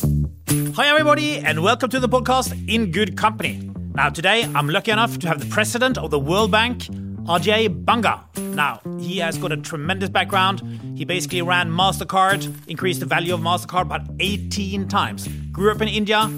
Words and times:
Hi, 0.00 0.86
everybody, 0.88 1.38
and 1.38 1.62
welcome 1.62 1.90
to 1.90 2.00
the 2.00 2.08
podcast 2.08 2.52
In 2.72 2.90
Good 2.90 3.16
Company. 3.16 3.70
Now, 3.94 4.08
today 4.08 4.44
I'm 4.54 4.68
lucky 4.68 4.90
enough 4.90 5.18
to 5.18 5.28
have 5.28 5.40
the 5.40 5.46
president 5.46 5.98
of 5.98 6.10
the 6.10 6.18
World 6.18 6.50
Bank, 6.50 6.84
Ajay 7.26 7.84
Banga. 7.84 8.24
Now, 8.38 8.80
he 8.98 9.18
has 9.18 9.36
got 9.36 9.52
a 9.52 9.58
tremendous 9.58 10.08
background. 10.08 10.62
He 10.96 11.04
basically 11.04 11.42
ran 11.42 11.70
MasterCard, 11.70 12.68
increased 12.68 13.00
the 13.00 13.06
value 13.06 13.34
of 13.34 13.40
MasterCard 13.40 13.82
about 13.82 14.02
18 14.20 14.88
times. 14.88 15.28
Grew 15.52 15.70
up 15.70 15.82
in 15.82 15.88
India, 15.88 16.30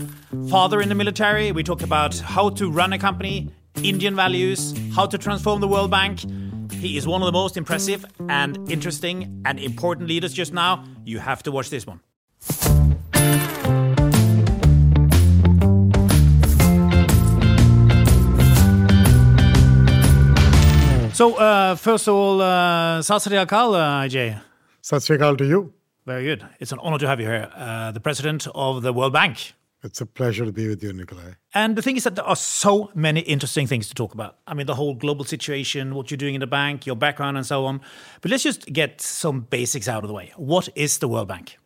father 0.48 0.80
in 0.80 0.88
the 0.88 0.96
military. 0.96 1.52
We 1.52 1.62
talk 1.62 1.82
about 1.82 2.18
how 2.18 2.50
to 2.50 2.70
run 2.70 2.92
a 2.92 2.98
company, 2.98 3.50
Indian 3.84 4.16
values, 4.16 4.74
how 4.94 5.06
to 5.06 5.18
transform 5.18 5.60
the 5.60 5.68
World 5.68 5.90
Bank. 5.90 6.20
He 6.72 6.96
is 6.96 7.06
one 7.06 7.22
of 7.22 7.26
the 7.26 7.32
most 7.32 7.56
impressive 7.56 8.04
and 8.29 8.58
interesting 8.70 9.42
and 9.44 9.60
important 9.60 10.08
leaders 10.08 10.32
just 10.32 10.52
now. 10.52 10.84
You 11.04 11.20
have 11.20 11.44
to 11.44 11.52
watch 11.52 11.70
this 11.70 11.86
one. 11.86 12.00
So, 21.22 21.36
uh, 21.36 21.76
first 21.76 22.08
of 22.08 22.14
all, 22.17 22.40
uh, 22.43 23.00
Sat 23.00 23.22
Sri 23.22 23.36
Akal, 23.36 23.76
uh, 23.76 24.08
Ajay. 24.08 24.40
Sat 24.81 25.03
Akal 25.03 25.39
to 25.39 25.45
you. 25.45 25.72
Very 26.04 26.25
good. 26.25 26.45
It's 26.58 26.72
an 26.72 26.81
honor 26.82 26.98
to 26.98 27.07
have 27.07 27.21
you 27.21 27.26
here, 27.26 27.48
uh, 27.54 27.93
the 27.93 28.00
president 28.00 28.48
of 28.57 28.82
the 28.82 28.93
World 28.93 29.12
Bank. 29.12 29.53
It's 29.85 30.00
a 30.00 30.07
pleasure 30.07 30.45
to 30.45 30.50
be 30.50 30.67
with 30.67 30.82
you, 30.82 30.93
Nikolai. 30.93 31.35
And 31.54 31.76
the 31.76 31.82
thing 31.82 31.96
is 31.96 32.03
that 32.03 32.17
there 32.17 32.25
are 32.25 32.34
so 32.34 32.91
many 32.97 33.20
interesting 33.20 33.69
things 33.69 33.86
to 33.86 33.95
talk 33.95 34.14
about. 34.14 34.39
I 34.48 34.55
mean, 34.55 34.67
the 34.67 34.75
whole 34.75 34.95
global 34.95 35.25
situation, 35.25 35.95
what 35.95 36.11
you're 36.11 36.19
doing 36.19 36.34
in 36.34 36.41
the 36.41 36.48
bank, 36.48 36.86
your 36.86 36.97
background, 36.97 37.36
and 37.36 37.47
so 37.47 37.67
on. 37.67 37.83
But 38.20 38.33
let's 38.33 38.42
just 38.42 38.67
get 38.73 39.00
some 39.00 39.42
basics 39.42 39.86
out 39.86 40.03
of 40.03 40.09
the 40.09 40.14
way. 40.14 40.33
What 40.34 40.70
is 40.75 40.98
the 40.98 41.06
World 41.06 41.28
Bank? 41.28 41.56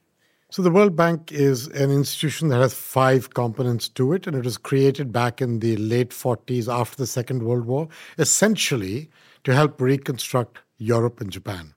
So, 0.48 0.62
the 0.62 0.70
World 0.70 0.94
Bank 0.94 1.32
is 1.32 1.66
an 1.68 1.90
institution 1.90 2.48
that 2.48 2.60
has 2.60 2.72
five 2.72 3.34
components 3.34 3.88
to 3.90 4.12
it, 4.12 4.28
and 4.28 4.36
it 4.36 4.44
was 4.44 4.56
created 4.56 5.10
back 5.10 5.42
in 5.42 5.58
the 5.58 5.76
late 5.76 6.10
40s 6.10 6.72
after 6.72 6.96
the 6.96 7.06
Second 7.06 7.42
World 7.42 7.66
War, 7.66 7.88
essentially 8.16 9.10
to 9.42 9.52
help 9.52 9.80
reconstruct 9.80 10.60
Europe 10.78 11.20
and 11.20 11.32
Japan. 11.32 11.75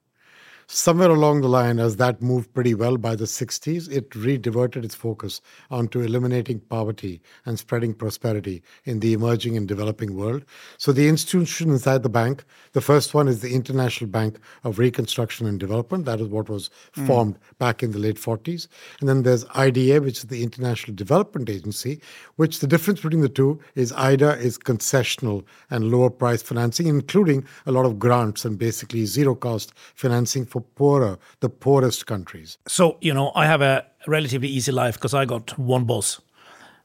Somewhere 0.71 1.09
along 1.09 1.41
the 1.41 1.49
line, 1.49 1.79
as 1.79 1.95
that 1.95 2.21
moved 2.21 2.53
pretty 2.53 2.75
well 2.75 2.97
by 2.97 3.15
the 3.15 3.25
60s, 3.25 3.91
it 3.91 4.13
re-diverted 4.13 4.85
its 4.85 4.93
focus 4.93 5.41
onto 5.71 5.99
eliminating 5.99 6.59
poverty 6.59 7.23
and 7.43 7.57
spreading 7.57 7.91
prosperity 7.91 8.61
in 8.83 8.99
the 8.99 9.13
emerging 9.13 9.57
and 9.57 9.67
developing 9.67 10.15
world. 10.15 10.45
So 10.77 10.91
the 10.91 11.07
institution 11.07 11.71
inside 11.71 12.03
the 12.03 12.09
bank, 12.09 12.43
the 12.73 12.81
first 12.81 13.15
one 13.15 13.27
is 13.27 13.41
the 13.41 13.55
International 13.55 14.07
Bank 14.11 14.37
of 14.63 14.77
Reconstruction 14.77 15.47
and 15.47 15.59
Development. 15.59 16.05
That 16.05 16.21
is 16.21 16.27
what 16.27 16.49
was 16.49 16.69
mm. 16.95 17.07
formed 17.07 17.39
back 17.57 17.81
in 17.81 17.89
the 17.89 17.97
late 17.97 18.17
40s. 18.17 18.67
And 18.99 19.09
then 19.09 19.23
there's 19.23 19.45
IDA, 19.55 19.99
which 20.01 20.19
is 20.19 20.25
the 20.25 20.43
International 20.43 20.95
Development 20.95 21.49
Agency, 21.49 21.99
which 22.35 22.59
the 22.59 22.67
difference 22.67 23.01
between 23.01 23.21
the 23.21 23.27
two 23.27 23.59
is 23.73 23.91
IDA 23.93 24.37
is 24.37 24.59
concessional 24.59 25.43
and 25.71 25.89
lower 25.89 26.11
price 26.11 26.43
financing, 26.43 26.85
including 26.85 27.43
a 27.65 27.71
lot 27.71 27.87
of 27.87 27.97
grants 27.97 28.45
and 28.45 28.59
basically 28.59 29.05
zero 29.05 29.33
cost 29.33 29.73
financing 29.95 30.45
for 30.45 30.58
for 30.58 30.58
poorer, 30.61 31.17
the 31.39 31.49
poorest 31.49 32.05
countries? 32.05 32.57
So, 32.67 32.97
you 33.01 33.13
know, 33.13 33.31
I 33.35 33.45
have 33.45 33.61
a 33.61 33.85
relatively 34.07 34.47
easy 34.47 34.71
life 34.71 34.95
because 34.95 35.13
I 35.13 35.25
got 35.25 35.57
one 35.57 35.85
boss. 35.85 36.21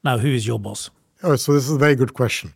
Now, 0.03 0.19
who 0.19 0.28
is 0.28 0.47
your 0.47 0.58
boss? 0.58 0.91
Oh, 1.22 1.36
so 1.36 1.53
this 1.53 1.64
is 1.64 1.75
a 1.75 1.78
very 1.78 1.94
good 1.94 2.14
question. 2.14 2.55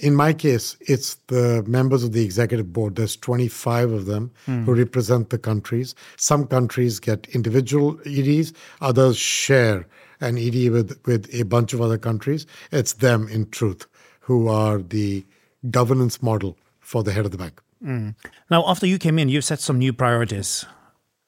In 0.00 0.14
my 0.14 0.32
case, 0.32 0.76
it's 0.80 1.16
the 1.26 1.62
members 1.66 2.02
of 2.02 2.12
the 2.12 2.24
executive 2.24 2.72
board. 2.72 2.96
There's 2.96 3.16
25 3.16 3.92
of 3.92 4.06
them 4.06 4.30
mm. 4.46 4.64
who 4.64 4.74
represent 4.74 5.30
the 5.30 5.38
countries. 5.38 5.94
Some 6.16 6.46
countries 6.46 6.98
get 6.98 7.28
individual 7.28 8.00
EDs, 8.06 8.52
others 8.80 9.16
share 9.16 9.86
an 10.20 10.38
ED 10.38 10.70
with, 10.70 10.98
with 11.04 11.28
a 11.34 11.42
bunch 11.42 11.74
of 11.74 11.80
other 11.80 11.98
countries. 11.98 12.46
It's 12.70 12.94
them, 12.94 13.28
in 13.28 13.50
truth, 13.50 13.86
who 14.20 14.48
are 14.48 14.78
the 14.78 15.26
governance 15.70 16.22
model 16.22 16.56
for 16.80 17.02
the 17.02 17.12
head 17.12 17.24
of 17.24 17.30
the 17.30 17.38
bank. 17.38 17.60
Mm. 17.84 18.14
Now, 18.50 18.64
after 18.66 18.86
you 18.86 18.98
came 18.98 19.18
in, 19.18 19.28
you've 19.28 19.44
set 19.44 19.60
some 19.60 19.78
new 19.78 19.92
priorities, 19.92 20.64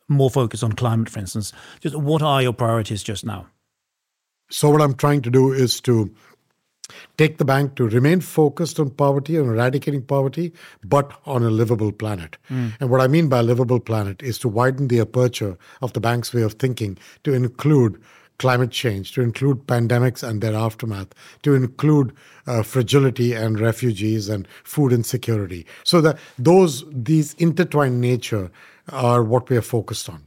more 0.08 0.30
focus 0.30 0.62
on 0.62 0.72
climate, 0.72 1.08
for 1.08 1.18
instance. 1.18 1.52
Just 1.80 1.96
what 1.96 2.22
are 2.22 2.42
your 2.42 2.52
priorities 2.52 3.02
just 3.02 3.24
now? 3.24 3.46
So, 4.50 4.70
what 4.70 4.82
I'm 4.82 4.94
trying 4.94 5.22
to 5.22 5.30
do 5.30 5.52
is 5.52 5.80
to 5.82 6.14
take 7.16 7.38
the 7.38 7.44
bank 7.44 7.76
to 7.76 7.88
remain 7.88 8.20
focused 8.20 8.78
on 8.78 8.90
poverty 8.90 9.36
and 9.36 9.48
eradicating 9.48 10.02
poverty, 10.02 10.52
but 10.84 11.12
on 11.24 11.42
a 11.42 11.50
livable 11.50 11.92
planet. 11.92 12.36
Mm. 12.50 12.74
And 12.80 12.90
what 12.90 13.00
I 13.00 13.08
mean 13.08 13.28
by 13.28 13.38
a 13.38 13.42
livable 13.42 13.80
planet 13.80 14.22
is 14.22 14.38
to 14.40 14.48
widen 14.48 14.88
the 14.88 15.00
aperture 15.00 15.56
of 15.80 15.92
the 15.92 16.00
bank's 16.00 16.34
way 16.34 16.42
of 16.42 16.54
thinking 16.54 16.98
to 17.24 17.32
include 17.32 18.00
climate 18.38 18.70
change, 18.70 19.12
to 19.12 19.22
include 19.22 19.66
pandemics 19.66 20.22
and 20.22 20.40
their 20.40 20.54
aftermath, 20.54 21.08
to 21.42 21.54
include 21.54 22.12
uh, 22.46 22.62
fragility 22.62 23.32
and 23.32 23.60
refugees 23.60 24.28
and 24.28 24.48
food 24.64 24.92
insecurity. 24.92 25.66
So 25.84 26.00
that 26.00 26.18
those 26.38 26.84
these 26.90 27.34
intertwined 27.34 28.00
nature 28.00 28.50
are 28.90 29.22
what 29.22 29.48
we 29.48 29.56
are 29.56 29.62
focused 29.62 30.08
on. 30.08 30.26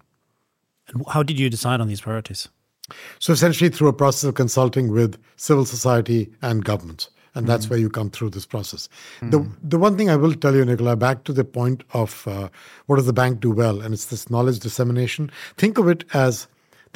And 0.90 1.06
how 1.10 1.24
did 1.24 1.40
you 1.40 1.50
decide 1.50 1.82
on 1.82 1.88
these 1.88 2.02
priorities? 2.02 2.48
So 3.20 3.34
essentially 3.34 3.70
through 3.70 3.90
a 3.90 3.94
process 3.94 4.24
of 4.24 4.36
consulting 4.36 4.92
with 4.92 5.20
civil 5.36 5.66
society 5.66 6.32
and 6.42 6.64
governments. 6.64 7.10
And 7.36 7.46
that's 7.46 7.68
mm. 7.68 7.72
where 7.72 7.80
you 7.80 7.90
come 7.90 8.10
through 8.10 8.32
this 8.32 8.48
process. 8.48 8.90
Mm. 9.20 9.32
The 9.32 9.52
the 9.62 9.78
one 9.78 9.96
thing 9.96 10.10
I 10.10 10.16
will 10.16 10.34
tell 10.34 10.56
you, 10.56 10.66
Nicola, 10.66 10.96
back 10.96 11.24
to 11.26 11.34
the 11.34 11.44
point 11.44 11.84
of 11.94 12.28
uh, 12.28 12.50
what 12.88 12.96
does 12.96 13.06
the 13.06 13.14
bank 13.14 13.42
do 13.42 13.52
well, 13.52 13.80
and 13.82 13.94
it's 13.94 14.06
this 14.06 14.30
knowledge 14.32 14.60
dissemination. 14.60 15.30
Think 15.56 15.78
of 15.78 15.88
it 15.88 16.04
as 16.16 16.48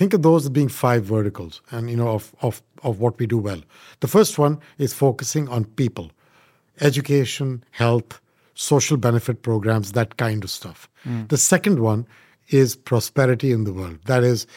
Think 0.01 0.15
of 0.15 0.23
those 0.23 0.45
as 0.45 0.49
being 0.49 0.67
five 0.67 1.03
verticals 1.03 1.61
and 1.69 1.87
you 1.87 1.95
know 1.95 2.07
of, 2.07 2.33
of, 2.41 2.63
of 2.81 2.99
what 2.99 3.19
we 3.19 3.27
do 3.27 3.37
well. 3.37 3.61
The 3.99 4.07
first 4.07 4.39
one 4.39 4.59
is 4.79 4.95
focusing 4.95 5.47
on 5.47 5.65
people, 5.65 6.09
education, 6.79 7.63
health, 7.69 8.19
social 8.55 8.97
benefit 8.97 9.43
programs, 9.43 9.91
that 9.91 10.17
kind 10.17 10.43
of 10.43 10.49
stuff. 10.49 10.89
Mm. 11.05 11.29
The 11.29 11.37
second 11.37 11.81
one 11.81 12.07
is 12.49 12.75
prosperity 12.75 13.51
in 13.51 13.63
the 13.63 13.73
world. 13.73 13.99
That 14.05 14.23
is 14.23 14.47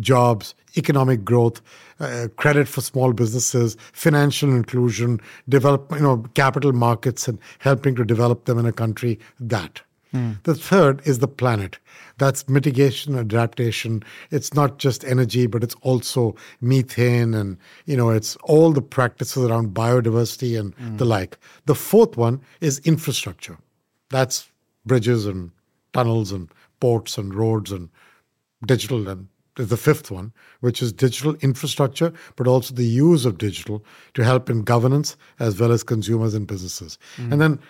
jobs, 0.00 0.54
economic 0.76 1.24
growth, 1.24 1.62
uh, 1.98 2.28
credit 2.36 2.68
for 2.68 2.82
small 2.82 3.14
businesses, 3.14 3.78
financial 3.94 4.50
inclusion, 4.50 5.18
develop, 5.48 5.90
you 5.92 6.00
know, 6.00 6.26
capital 6.34 6.74
markets 6.74 7.26
and 7.26 7.38
helping 7.60 7.94
to 7.94 8.04
develop 8.04 8.44
them 8.44 8.58
in 8.58 8.66
a 8.66 8.72
country. 8.72 9.18
That. 9.40 9.80
Mm. 10.14 10.42
The 10.42 10.54
third 10.54 11.00
is 11.06 11.20
the 11.20 11.28
planet. 11.28 11.78
That's 12.18 12.48
mitigation, 12.48 13.16
adaptation. 13.16 14.02
It's 14.30 14.54
not 14.54 14.78
just 14.78 15.04
energy, 15.04 15.46
but 15.46 15.62
it's 15.62 15.76
also 15.82 16.34
methane 16.60 17.34
and, 17.34 17.56
you 17.86 17.96
know, 17.96 18.10
it's 18.10 18.36
all 18.42 18.72
the 18.72 18.82
practices 18.82 19.44
around 19.44 19.74
biodiversity 19.74 20.58
and 20.58 20.76
mm. 20.76 20.98
the 20.98 21.04
like. 21.04 21.38
The 21.66 21.74
fourth 21.74 22.16
one 22.16 22.40
is 22.60 22.78
infrastructure. 22.80 23.58
That's 24.10 24.50
bridges 24.84 25.26
and 25.26 25.50
tunnels 25.92 26.32
and 26.32 26.50
ports 26.80 27.16
and 27.18 27.34
roads 27.34 27.70
and 27.72 27.88
digital 28.66 29.08
and 29.08 29.28
the 29.56 29.76
fifth 29.76 30.10
one, 30.10 30.32
which 30.60 30.82
is 30.82 30.92
digital 30.92 31.34
infrastructure, 31.36 32.12
but 32.36 32.46
also 32.46 32.74
the 32.74 32.84
use 32.84 33.24
of 33.26 33.38
digital 33.38 33.84
to 34.14 34.24
help 34.24 34.48
in 34.48 34.62
governance 34.62 35.16
as 35.38 35.60
well 35.60 35.72
as 35.72 35.82
consumers 35.82 36.34
and 36.34 36.46
businesses. 36.46 36.98
Mm. 37.16 37.32
And 37.32 37.40
then 37.40 37.60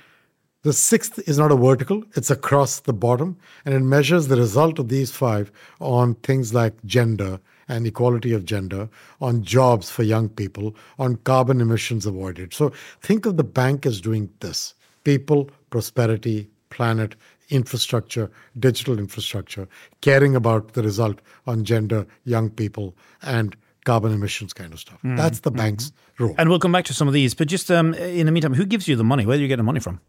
the 0.62 0.72
sixth 0.72 1.18
is 1.28 1.38
not 1.38 1.50
a 1.50 1.56
vertical, 1.56 2.04
it's 2.14 2.30
across 2.30 2.80
the 2.80 2.92
bottom, 2.92 3.36
and 3.64 3.74
it 3.74 3.80
measures 3.80 4.28
the 4.28 4.36
result 4.36 4.78
of 4.78 4.88
these 4.88 5.10
five 5.10 5.50
on 5.80 6.14
things 6.16 6.52
like 6.52 6.74
gender 6.84 7.40
and 7.68 7.86
equality 7.86 8.32
of 8.32 8.44
gender, 8.44 8.88
on 9.20 9.42
jobs 9.42 9.90
for 9.90 10.02
young 10.02 10.28
people, 10.28 10.74
on 10.98 11.16
carbon 11.16 11.60
emissions 11.60 12.04
avoided. 12.04 12.52
So 12.52 12.72
think 13.00 13.26
of 13.26 13.36
the 13.36 13.44
bank 13.44 13.86
as 13.86 14.00
doing 14.00 14.28
this 14.40 14.74
people, 15.04 15.48
prosperity, 15.70 16.50
planet, 16.68 17.14
infrastructure, 17.48 18.30
digital 18.58 18.98
infrastructure, 18.98 19.66
caring 20.00 20.36
about 20.36 20.74
the 20.74 20.82
result 20.82 21.20
on 21.46 21.64
gender, 21.64 22.06
young 22.24 22.50
people, 22.50 22.94
and 23.22 23.56
carbon 23.84 24.12
emissions 24.12 24.52
kind 24.52 24.72
of 24.72 24.80
stuff. 24.80 24.98
Mm. 25.02 25.16
That's 25.16 25.40
the 25.40 25.50
bank's 25.50 25.90
mm. 25.90 25.94
role. 26.18 26.34
And 26.36 26.50
we'll 26.50 26.58
come 26.58 26.72
back 26.72 26.84
to 26.86 26.94
some 26.94 27.08
of 27.08 27.14
these, 27.14 27.34
but 27.34 27.48
just 27.48 27.70
um, 27.70 27.94
in 27.94 28.26
the 28.26 28.32
meantime, 28.32 28.54
who 28.54 28.66
gives 28.66 28.88
you 28.88 28.96
the 28.96 29.04
money? 29.04 29.24
Where 29.24 29.36
do 29.36 29.42
you 29.42 29.48
get 29.48 29.56
the 29.56 29.62
money 29.62 29.80
from? 29.80 30.00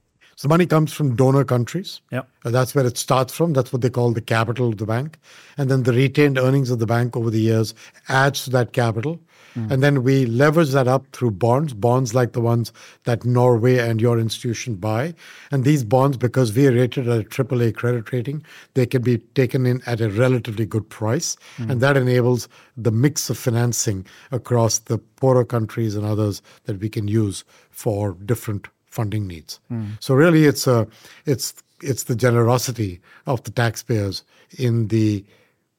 So 0.41 0.47
money 0.47 0.65
comes 0.65 0.91
from 0.91 1.15
donor 1.15 1.43
countries. 1.43 2.01
Yeah. 2.11 2.23
That's 2.43 2.73
where 2.73 2.88
it 2.88 2.97
starts 2.97 3.31
from. 3.31 3.53
That's 3.53 3.71
what 3.71 3.83
they 3.83 3.91
call 3.91 4.11
the 4.11 4.21
capital 4.21 4.69
of 4.69 4.79
the 4.79 4.88
bank. 4.88 5.19
And 5.55 5.69
then 5.69 5.83
the 5.83 5.93
retained 5.93 6.39
earnings 6.39 6.71
of 6.71 6.79
the 6.79 6.88
bank 6.88 7.15
over 7.15 7.29
the 7.29 7.39
years 7.39 7.75
adds 8.09 8.45
to 8.45 8.49
that 8.49 8.73
capital. 8.73 9.19
Mm. 9.53 9.69
And 9.69 9.83
then 9.83 10.01
we 10.01 10.25
leverage 10.25 10.71
that 10.71 10.88
up 10.88 11.05
through 11.13 11.29
bonds, 11.29 11.75
bonds 11.75 12.15
like 12.15 12.33
the 12.33 12.41
ones 12.41 12.73
that 13.03 13.23
Norway 13.23 13.77
and 13.77 14.01
your 14.01 14.17
institution 14.17 14.77
buy. 14.77 15.13
And 15.51 15.63
these 15.63 15.83
bonds, 15.83 16.17
because 16.17 16.55
we 16.55 16.65
are 16.65 16.71
rated 16.71 17.07
at 17.07 17.19
a 17.19 17.23
AAA 17.23 17.75
credit 17.75 18.11
rating, 18.11 18.43
they 18.73 18.88
can 18.88 19.03
be 19.03 19.19
taken 19.19 19.67
in 19.67 19.83
at 19.85 20.01
a 20.01 20.09
relatively 20.09 20.65
good 20.65 20.89
price. 20.89 21.38
Mm. 21.57 21.69
And 21.69 21.81
that 21.81 21.97
enables 21.97 22.49
the 22.75 22.91
mix 22.91 23.29
of 23.29 23.38
financing 23.38 24.07
across 24.31 24.79
the 24.79 24.97
poorer 24.97 25.45
countries 25.45 25.95
and 25.95 26.03
others 26.03 26.41
that 26.63 26.79
we 26.79 26.89
can 26.89 27.07
use 27.07 27.43
for 27.69 28.13
different 28.25 28.67
funding 28.91 29.25
needs. 29.25 29.59
Mm. 29.71 29.97
So 29.99 30.13
really, 30.13 30.45
it's 30.45 30.67
a 30.67 30.88
it's 31.25 31.55
it's 31.81 32.03
the 32.03 32.15
generosity 32.15 33.01
of 33.25 33.43
the 33.43 33.51
taxpayers 33.51 34.23
in 34.57 34.89
the 34.89 35.25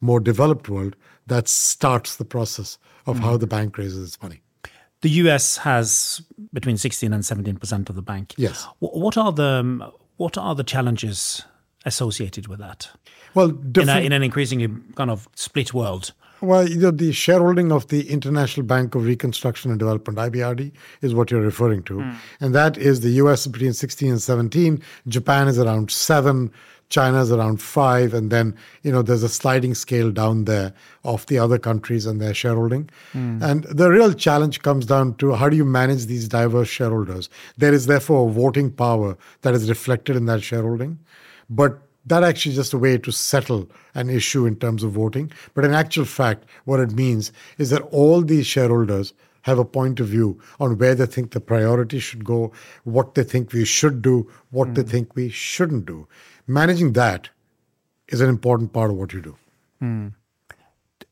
more 0.01 0.19
developed 0.19 0.69
world 0.69 0.97
that 1.29 1.47
starts 1.47 2.17
the 2.17 2.25
process 2.25 2.79
of 3.07 3.19
how 3.21 3.33
hmm. 3.33 3.39
the 3.39 3.47
bank 3.47 3.79
raises 3.79 4.09
its 4.09 4.23
money. 4.23 4.43
The 5.03 5.11
US 5.11 5.59
has 5.59 6.23
between 6.53 6.77
16 6.77 7.13
and 7.13 7.25
17 7.25 7.57
percent 7.57 7.89
of 7.89 7.97
the 7.97 8.03
bank. 8.03 8.35
Yes. 8.37 8.67
What 8.81 9.17
are 9.17 9.33
the 9.33 9.61
um, 9.61 9.93
what 10.17 10.37
are 10.37 10.55
the 10.55 10.65
challenges 10.65 11.45
associated 11.85 12.47
with 12.47 12.61
that 12.61 12.89
Well, 13.35 13.51
in, 13.77 13.89
a, 13.89 14.01
in 14.01 14.13
an 14.13 14.23
increasingly 14.23 14.69
kind 14.95 15.11
of 15.11 15.29
split 15.35 15.75
world? 15.75 16.13
Well, 16.43 16.69
you 16.69 16.77
know, 16.77 16.91
the 16.91 17.13
shareholding 17.13 17.71
of 17.73 17.87
the 17.89 18.11
International 18.11 18.67
Bank 18.67 18.95
of 18.95 19.05
Reconstruction 19.05 19.71
and 19.71 19.79
Development 19.79 20.19
(IBRD) 20.19 20.73
is 21.01 21.15
what 21.15 21.31
you're 21.31 21.41
referring 21.41 21.83
to, 21.85 22.01
hmm. 22.01 22.11
and 22.41 22.55
that 22.55 22.77
is 22.77 23.01
the 23.01 23.11
U.S. 23.23 23.47
between 23.47 23.73
16 23.73 24.11
and 24.11 24.21
17. 24.21 24.83
Japan 25.09 25.49
is 25.49 25.59
around 25.59 25.91
seven. 25.91 26.51
China's 26.89 27.33
around 27.33 27.63
five, 27.63 28.13
and 28.13 28.31
then 28.31 28.55
you 28.83 28.93
know 28.93 29.01
there's 29.01 29.23
a 29.23 29.29
sliding 29.29 29.75
scale 29.75 30.11
down 30.11 30.45
there 30.45 30.75
of 31.05 31.25
the 31.27 31.39
other 31.39 31.59
countries 31.59 32.05
and 32.05 32.21
their 32.21 32.35
shareholding. 32.35 32.91
Hmm. 33.13 33.43
And 33.43 33.65
the 33.65 33.91
real 33.91 34.13
challenge 34.13 34.61
comes 34.63 34.85
down 34.85 35.15
to 35.15 35.33
how 35.33 35.49
do 35.49 35.57
you 35.57 35.65
manage 35.65 36.07
these 36.07 36.29
diverse 36.29 36.69
shareholders? 36.69 37.31
There 37.57 37.73
is 37.73 37.87
therefore 37.87 38.29
a 38.29 38.33
voting 38.33 38.71
power 38.71 39.17
that 39.41 39.55
is 39.55 39.71
reflected 39.71 40.17
in 40.17 40.27
that 40.27 40.43
shareholding, 40.43 40.99
but 41.49 41.81
that 42.07 42.25
actually 42.25 42.53
is 42.53 42.57
just 42.57 42.73
a 42.73 42.79
way 42.79 42.99
to 42.99 43.13
settle 43.13 43.69
an 43.95 44.11
issue 44.11 44.47
in 44.47 44.57
terms 44.57 44.83
of 44.83 44.93
voting. 44.93 45.31
But 45.55 45.65
in 45.65 45.73
actual 45.73 46.05
fact, 46.05 46.45
what 46.65 46.81
it 46.81 46.93
means 46.93 47.33
is 47.59 47.71
that 47.71 47.83
all 47.83 48.23
these 48.23 48.47
shareholders 48.47 49.15
have 49.43 49.59
a 49.59 49.65
point 49.65 50.01
of 50.01 50.07
view 50.07 50.41
on 50.61 50.79
where 50.79 50.95
they 50.95 51.07
think 51.07 51.33
the 51.33 51.41
priority 51.41 51.99
should 51.99 52.25
go, 52.25 52.53
what 52.85 53.15
they 53.15 53.25
think 53.25 53.53
we 53.53 53.65
should 53.65 54.03
do, 54.03 54.31
what 54.51 54.75
they 54.75 54.83
hmm. 54.83 54.89
think 54.89 55.15
we 55.15 55.29
shouldn't 55.29 55.87
do. 55.87 56.07
Managing 56.47 56.93
that 56.93 57.29
is 58.09 58.21
an 58.21 58.29
important 58.29 58.73
part 58.73 58.91
of 58.91 58.97
what 58.97 59.13
you 59.13 59.21
do. 59.21 59.37
Hmm. 59.81 60.09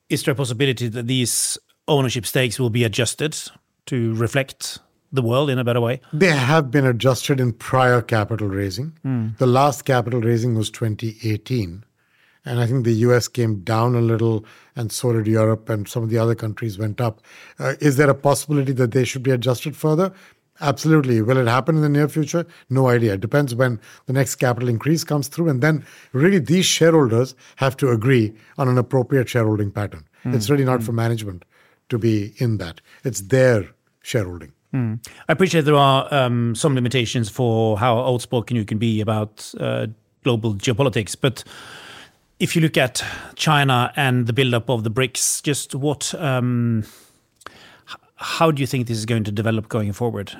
Is 0.08 0.22
there 0.22 0.32
a 0.32 0.36
possibility 0.36 0.88
that 0.88 1.06
these 1.06 1.58
ownership 1.86 2.26
stakes 2.26 2.58
will 2.58 2.70
be 2.70 2.84
adjusted 2.84 3.36
to 3.86 4.14
reflect 4.14 4.78
the 5.12 5.22
world 5.22 5.50
in 5.50 5.58
a 5.58 5.64
better 5.64 5.80
way? 5.80 6.00
They 6.12 6.30
have 6.30 6.70
been 6.70 6.86
adjusted 6.86 7.40
in 7.40 7.52
prior 7.52 8.00
capital 8.02 8.48
raising. 8.48 8.96
Hmm. 9.02 9.28
The 9.38 9.46
last 9.46 9.84
capital 9.84 10.20
raising 10.20 10.54
was 10.54 10.70
2018. 10.70 11.84
And 12.44 12.58
I 12.58 12.66
think 12.66 12.84
the 12.84 12.92
US 12.92 13.28
came 13.28 13.60
down 13.60 13.94
a 13.94 14.00
little, 14.00 14.44
and 14.74 14.90
so 14.90 15.12
did 15.12 15.26
Europe, 15.26 15.68
and 15.68 15.86
some 15.86 16.02
of 16.02 16.10
the 16.10 16.18
other 16.18 16.34
countries 16.34 16.78
went 16.78 17.00
up. 17.00 17.20
Uh, 17.58 17.74
is 17.80 17.96
there 17.96 18.08
a 18.08 18.14
possibility 18.14 18.72
that 18.72 18.92
they 18.92 19.04
should 19.04 19.22
be 19.22 19.30
adjusted 19.30 19.76
further? 19.76 20.12
Absolutely. 20.62 21.22
Will 21.22 21.38
it 21.38 21.46
happen 21.46 21.76
in 21.76 21.82
the 21.82 21.88
near 21.88 22.08
future? 22.08 22.46
No 22.68 22.88
idea. 22.88 23.14
It 23.14 23.20
depends 23.20 23.54
when 23.54 23.80
the 24.06 24.12
next 24.12 24.36
capital 24.36 24.68
increase 24.68 25.04
comes 25.04 25.28
through. 25.28 25.48
And 25.48 25.62
then, 25.62 25.84
really, 26.12 26.38
these 26.38 26.66
shareholders 26.66 27.34
have 27.56 27.76
to 27.78 27.90
agree 27.90 28.34
on 28.58 28.68
an 28.68 28.76
appropriate 28.76 29.28
shareholding 29.28 29.70
pattern. 29.70 30.06
Hmm. 30.22 30.34
It's 30.34 30.50
really 30.50 30.64
not 30.64 30.80
hmm. 30.80 30.86
for 30.86 30.92
management 30.92 31.44
to 31.88 31.98
be 31.98 32.32
in 32.38 32.56
that, 32.58 32.80
it's 33.04 33.20
their 33.20 33.68
shareholding. 34.02 34.52
I 35.28 35.32
appreciate 35.32 35.64
there 35.64 35.74
are 35.74 36.12
um, 36.12 36.54
some 36.54 36.74
limitations 36.74 37.28
for 37.28 37.78
how 37.78 37.98
outspoken 37.98 38.56
you 38.56 38.64
can 38.64 38.78
be 38.78 39.00
about 39.00 39.52
uh, 39.58 39.88
global 40.22 40.54
geopolitics, 40.54 41.16
but 41.20 41.44
if 42.40 42.56
you 42.56 42.62
look 42.62 42.76
at 42.76 43.04
China 43.36 43.92
and 43.96 44.26
the 44.26 44.32
buildup 44.32 44.70
of 44.70 44.82
the 44.82 44.90
BRICS, 44.90 45.42
just 45.42 45.74
what, 45.74 46.14
um, 46.14 46.84
how 48.16 48.50
do 48.50 48.60
you 48.60 48.66
think 48.66 48.86
this 48.86 48.96
is 48.96 49.06
going 49.06 49.24
to 49.24 49.30
develop 49.30 49.68
going 49.68 49.92
forward? 49.92 50.36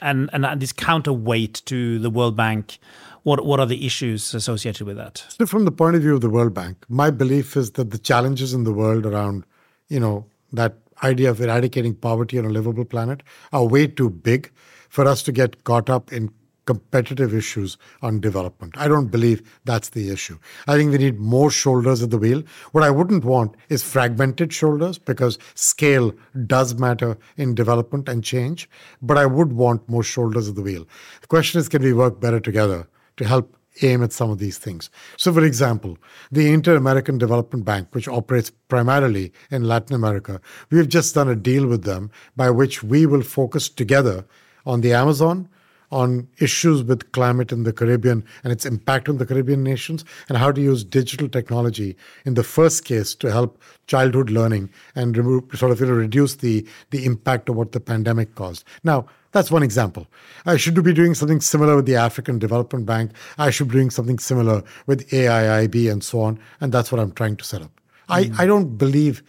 And 0.00 0.28
and 0.32 0.60
this 0.60 0.72
counterweight 0.72 1.62
to 1.66 1.98
the 1.98 2.10
World 2.10 2.36
Bank, 2.36 2.78
what 3.22 3.44
what 3.44 3.60
are 3.60 3.66
the 3.66 3.86
issues 3.86 4.34
associated 4.34 4.86
with 4.86 4.96
that? 4.96 5.24
So 5.28 5.46
from 5.46 5.64
the 5.64 5.70
point 5.70 5.96
of 5.96 6.02
view 6.02 6.14
of 6.14 6.20
the 6.20 6.28
World 6.28 6.52
Bank, 6.52 6.84
my 6.88 7.10
belief 7.10 7.56
is 7.56 7.70
that 7.72 7.90
the 7.90 7.98
challenges 7.98 8.52
in 8.52 8.64
the 8.64 8.72
world 8.72 9.06
around, 9.06 9.44
you 9.88 10.00
know, 10.00 10.26
that 10.52 10.78
idea 11.02 11.30
of 11.30 11.40
eradicating 11.40 11.94
poverty 11.94 12.38
on 12.38 12.44
a 12.44 12.50
livable 12.50 12.84
planet 12.84 13.22
are 13.52 13.66
way 13.66 13.86
too 13.86 14.10
big 14.10 14.50
for 14.88 15.06
us 15.06 15.22
to 15.24 15.32
get 15.32 15.64
caught 15.64 15.90
up 15.90 16.12
in 16.12 16.30
competitive 16.66 17.34
issues 17.34 17.76
on 18.02 18.20
development. 18.20 18.74
I 18.76 18.88
don't 18.88 19.08
believe 19.08 19.42
that's 19.64 19.90
the 19.90 20.10
issue. 20.10 20.38
I 20.66 20.76
think 20.76 20.92
we 20.92 20.98
need 20.98 21.18
more 21.18 21.50
shoulders 21.50 22.02
at 22.02 22.10
the 22.10 22.18
wheel. 22.18 22.42
What 22.72 22.84
I 22.84 22.90
wouldn't 22.90 23.24
want 23.24 23.56
is 23.68 23.82
fragmented 23.82 24.52
shoulders 24.52 24.98
because 24.98 25.38
scale 25.54 26.14
does 26.46 26.74
matter 26.74 27.18
in 27.36 27.54
development 27.54 28.08
and 28.08 28.24
change, 28.24 28.68
but 29.02 29.18
I 29.18 29.26
would 29.26 29.52
want 29.52 29.88
more 29.88 30.02
shoulders 30.02 30.48
at 30.48 30.54
the 30.54 30.62
wheel. 30.62 30.86
The 31.20 31.26
question 31.26 31.60
is 31.60 31.68
can 31.68 31.82
we 31.82 31.92
work 31.92 32.20
better 32.20 32.40
together 32.40 32.88
to 33.16 33.24
help 33.24 33.56
aim 33.82 34.02
at 34.02 34.12
some 34.12 34.30
of 34.30 34.38
these 34.38 34.58
things. 34.58 34.90
So, 35.16 35.32
for 35.32 35.44
example, 35.44 35.98
the 36.30 36.52
Inter 36.52 36.76
American 36.76 37.18
Development 37.18 37.64
Bank, 37.64 37.88
which 37.92 38.08
operates 38.08 38.50
primarily 38.68 39.32
in 39.50 39.64
Latin 39.64 39.94
America, 39.94 40.40
we've 40.70 40.88
just 40.88 41.14
done 41.14 41.28
a 41.28 41.36
deal 41.36 41.66
with 41.66 41.84
them 41.84 42.10
by 42.36 42.50
which 42.50 42.82
we 42.82 43.06
will 43.06 43.22
focus 43.22 43.68
together 43.68 44.24
on 44.66 44.80
the 44.80 44.92
Amazon, 44.92 45.48
on 45.94 46.26
issues 46.38 46.82
with 46.82 47.12
climate 47.12 47.52
in 47.52 47.62
the 47.62 47.72
Caribbean 47.72 48.24
and 48.42 48.52
its 48.52 48.66
impact 48.66 49.08
on 49.08 49.18
the 49.18 49.24
Caribbean 49.24 49.62
nations, 49.62 50.04
and 50.28 50.36
how 50.36 50.50
to 50.50 50.60
use 50.60 50.82
digital 50.82 51.28
technology 51.28 51.96
in 52.24 52.34
the 52.34 52.42
first 52.42 52.84
case 52.84 53.14
to 53.14 53.30
help 53.30 53.62
childhood 53.86 54.28
learning 54.28 54.68
and 54.96 55.16
remove, 55.16 55.44
sort 55.54 55.70
of 55.70 55.78
you 55.78 55.86
know, 55.86 55.92
reduce 55.92 56.34
the, 56.34 56.66
the 56.90 57.04
impact 57.04 57.48
of 57.48 57.54
what 57.54 57.70
the 57.70 57.78
pandemic 57.78 58.34
caused. 58.34 58.64
Now, 58.82 59.06
that's 59.30 59.52
one 59.52 59.62
example. 59.62 60.08
I 60.46 60.56
should 60.56 60.82
be 60.82 60.92
doing 60.92 61.14
something 61.14 61.40
similar 61.40 61.76
with 61.76 61.86
the 61.86 61.96
African 61.96 62.40
Development 62.40 62.84
Bank. 62.84 63.12
I 63.38 63.50
should 63.50 63.68
be 63.68 63.74
doing 63.74 63.90
something 63.90 64.18
similar 64.18 64.64
with 64.86 65.08
AIIB 65.10 65.90
and 65.92 66.02
so 66.02 66.22
on. 66.22 66.40
And 66.60 66.72
that's 66.72 66.90
what 66.90 67.00
I'm 67.00 67.12
trying 67.12 67.36
to 67.36 67.44
set 67.44 67.62
up. 67.62 67.70
I, 68.08 68.24
hmm. 68.24 68.40
I 68.40 68.46
don't 68.46 68.76
believe 68.76 69.22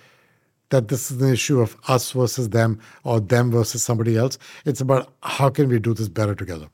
that 0.75 0.87
this 0.89 1.11
is 1.11 1.21
an 1.21 1.31
issue 1.31 1.59
of 1.61 1.77
us 1.87 2.11
versus 2.11 2.49
them 2.49 2.79
or 3.03 3.19
them 3.19 3.51
versus 3.51 3.81
somebody 3.83 4.17
else. 4.17 4.37
It's 4.65 4.81
about 4.81 5.13
how 5.23 5.49
can 5.49 5.69
we 5.69 5.79
do 5.79 5.93
this 5.93 6.09
better 6.09 6.35
together. 6.35 6.67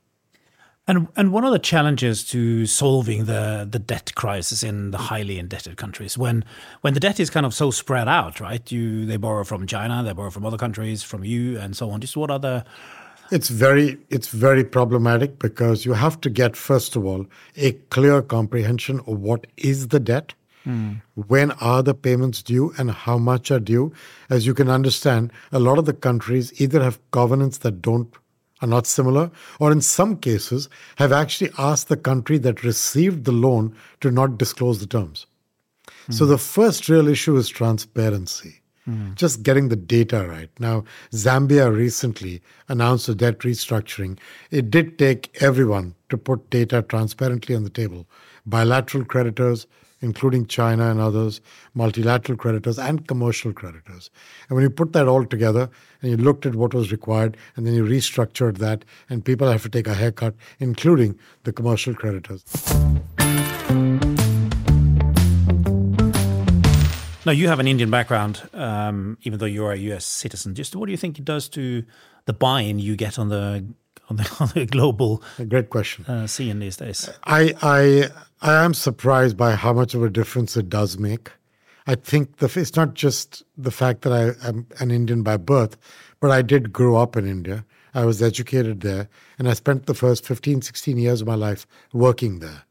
And 0.88 1.08
and 1.16 1.32
one 1.32 1.46
of 1.46 1.52
the 1.52 1.60
challenges 1.60 2.24
to 2.30 2.66
solving 2.66 3.26
the 3.26 3.68
the 3.70 3.78
debt 3.94 4.08
crisis 4.16 4.64
in 4.64 4.92
the 4.92 4.98
highly 4.98 5.38
indebted 5.38 5.78
countries 5.78 6.18
when 6.18 6.44
when 6.82 6.94
the 6.96 7.00
debt 7.00 7.20
is 7.20 7.30
kind 7.30 7.46
of 7.46 7.54
so 7.54 7.72
spread 7.72 8.08
out, 8.08 8.40
right? 8.40 8.72
You 8.72 9.06
they 9.06 9.18
borrow 9.18 9.44
from 9.44 9.68
China, 9.68 10.04
they 10.04 10.14
borrow 10.14 10.32
from 10.32 10.46
other 10.46 10.58
countries, 10.58 11.04
from 11.04 11.24
you, 11.24 11.60
and 11.60 11.78
so 11.78 11.92
on. 11.92 12.02
Just 12.02 12.18
what 12.18 12.32
are 12.32 12.40
the 12.40 12.66
It's 13.32 13.50
very 13.50 13.98
it's 14.10 14.28
very 14.28 14.64
problematic 14.64 15.40
because 15.40 15.86
you 15.86 15.94
have 15.94 16.20
to 16.22 16.30
get 16.30 16.58
first 16.58 16.96
of 16.98 17.06
all 17.06 17.26
a 17.56 17.72
clear 17.96 18.22
comprehension 18.22 19.00
of 19.08 19.20
what 19.20 19.48
is 19.58 19.88
the 19.88 20.00
debt, 20.00 20.34
Mm. 20.66 21.02
when 21.16 21.52
are 21.54 21.82
the 21.82 21.96
payments 21.96 22.44
due, 22.44 22.72
and 22.78 22.92
how 22.92 23.18
much 23.18 23.50
are 23.50 23.60
due. 23.60 23.92
As 24.30 24.46
you 24.46 24.54
can 24.54 24.70
understand, 24.70 25.32
a 25.52 25.60
lot 25.60 25.80
of 25.80 25.86
the 25.86 25.94
countries 25.94 26.62
either 26.62 26.84
have 26.84 27.00
covenants 27.10 27.58
that 27.60 27.82
don't 27.82 28.14
are 28.62 28.68
not 28.68 28.86
similar, 28.86 29.32
or 29.60 29.72
in 29.72 29.82
some 29.82 30.18
cases 30.18 30.70
have 30.98 31.12
actually 31.12 31.50
asked 31.58 31.90
the 31.90 31.98
country 31.98 32.38
that 32.38 32.64
received 32.64 33.26
the 33.26 33.32
loan 33.32 33.76
to 34.02 34.12
not 34.12 34.38
disclose 34.38 34.80
the 34.80 34.86
terms. 34.86 35.26
Mm. 36.08 36.14
So 36.14 36.26
the 36.26 36.38
first 36.38 36.88
real 36.88 37.08
issue 37.08 37.36
is 37.38 37.50
transparency. 37.50 38.62
Mm. 38.88 39.16
Just 39.16 39.44
getting 39.44 39.70
the 39.70 39.76
data 39.76 40.28
right. 40.28 40.50
Now, 40.60 40.84
Zambia 41.12 41.76
recently 41.76 42.42
announced 42.68 43.10
a 43.10 43.16
debt 43.16 43.40
restructuring. 43.40 44.18
It 44.50 44.72
did 44.72 44.98
take 44.98 45.36
everyone 45.42 45.96
to 46.10 46.18
put 46.18 46.50
data 46.50 46.82
transparently 46.82 47.56
on 47.56 47.64
the 47.64 47.70
table 47.70 48.08
bilateral 48.44 49.06
creditors, 49.06 49.68
including 50.02 50.46
China 50.46 50.90
and 50.90 51.00
others, 51.00 51.42
multilateral 51.74 52.38
creditors, 52.38 52.78
and 52.78 53.08
commercial 53.08 53.54
creditors. 53.54 54.10
And 54.50 54.56
when 54.56 54.64
you 54.64 54.70
put 54.70 54.94
that 54.94 55.08
all 55.08 55.26
together 55.26 55.70
and 56.02 56.12
you 56.12 56.18
looked 56.18 56.46
at 56.46 56.56
what 56.56 56.74
was 56.74 56.92
required, 56.92 57.38
and 57.56 57.66
then 57.66 57.74
you 57.74 57.84
restructured 57.84 58.58
that, 58.58 58.84
and 59.10 59.24
people 59.24 59.50
have 59.50 59.64
to 59.64 59.70
take 59.70 59.88
a 59.88 59.94
haircut, 59.94 60.36
including 60.60 61.18
the 61.44 61.54
commercial 61.54 61.94
creditors. 61.94 62.44
Now 67.24 67.32
you 67.32 67.48
have 67.50 67.60
an 67.60 67.68
Indian 67.68 67.92
background, 67.92 68.50
um, 68.52 69.18
even 69.22 69.38
though 69.38 69.46
you 69.46 69.64
are 69.64 69.74
a 69.74 69.78
U.S. 69.78 70.06
citizen. 70.06 70.56
Just 70.56 70.76
what 70.76 70.88
do 70.88 70.92
you 70.92 70.98
think 70.98 71.20
it 71.20 71.26
does 71.26 71.48
to 71.50 71.86
the 72.26 72.34
buy-in 72.34 72.80
you 72.80 72.96
get 72.96 73.20
on 73.20 73.30
the 73.30 73.64
on 74.12 74.18
the, 74.18 74.28
on 74.40 74.50
the 74.54 74.66
global 74.66 75.24
A 75.40 75.46
great 75.46 75.70
question. 75.70 76.06
uh, 76.06 76.28
scene 76.28 76.60
these 76.60 76.78
days? 76.78 77.10
I 77.24 77.54
I 77.62 78.10
I 78.42 78.64
am 78.66 78.74
surprised 78.74 79.38
by 79.38 79.56
how 79.56 79.74
much 79.74 79.94
of 79.96 80.04
a 80.04 80.10
difference 80.10 80.58
it 80.58 80.70
does 80.70 80.98
make. 80.98 81.32
I 81.88 81.96
think 81.96 82.38
the 82.38 82.48
it's 82.60 82.76
not 82.76 82.94
just 82.94 83.44
the 83.58 83.72
fact 83.72 84.02
that 84.02 84.14
I 84.14 84.48
am 84.48 84.66
an 84.80 84.92
Indian 84.92 85.24
by 85.24 85.38
birth, 85.38 85.78
but 86.20 86.30
I 86.32 86.42
did 86.42 86.72
grow 86.72 86.96
up 86.98 87.16
in 87.18 87.26
India. 87.28 87.66
I 87.94 88.06
was 88.06 88.22
educated 88.22 88.82
there, 88.82 89.10
and 89.38 89.50
I 89.50 89.54
spent 89.54 89.86
the 89.86 89.94
first 89.94 90.26
15, 90.26 90.62
16 90.62 90.98
years 90.98 91.22
of 91.22 91.28
my 91.28 91.36
life 91.36 91.68
working 91.92 92.40
there. 92.40 92.64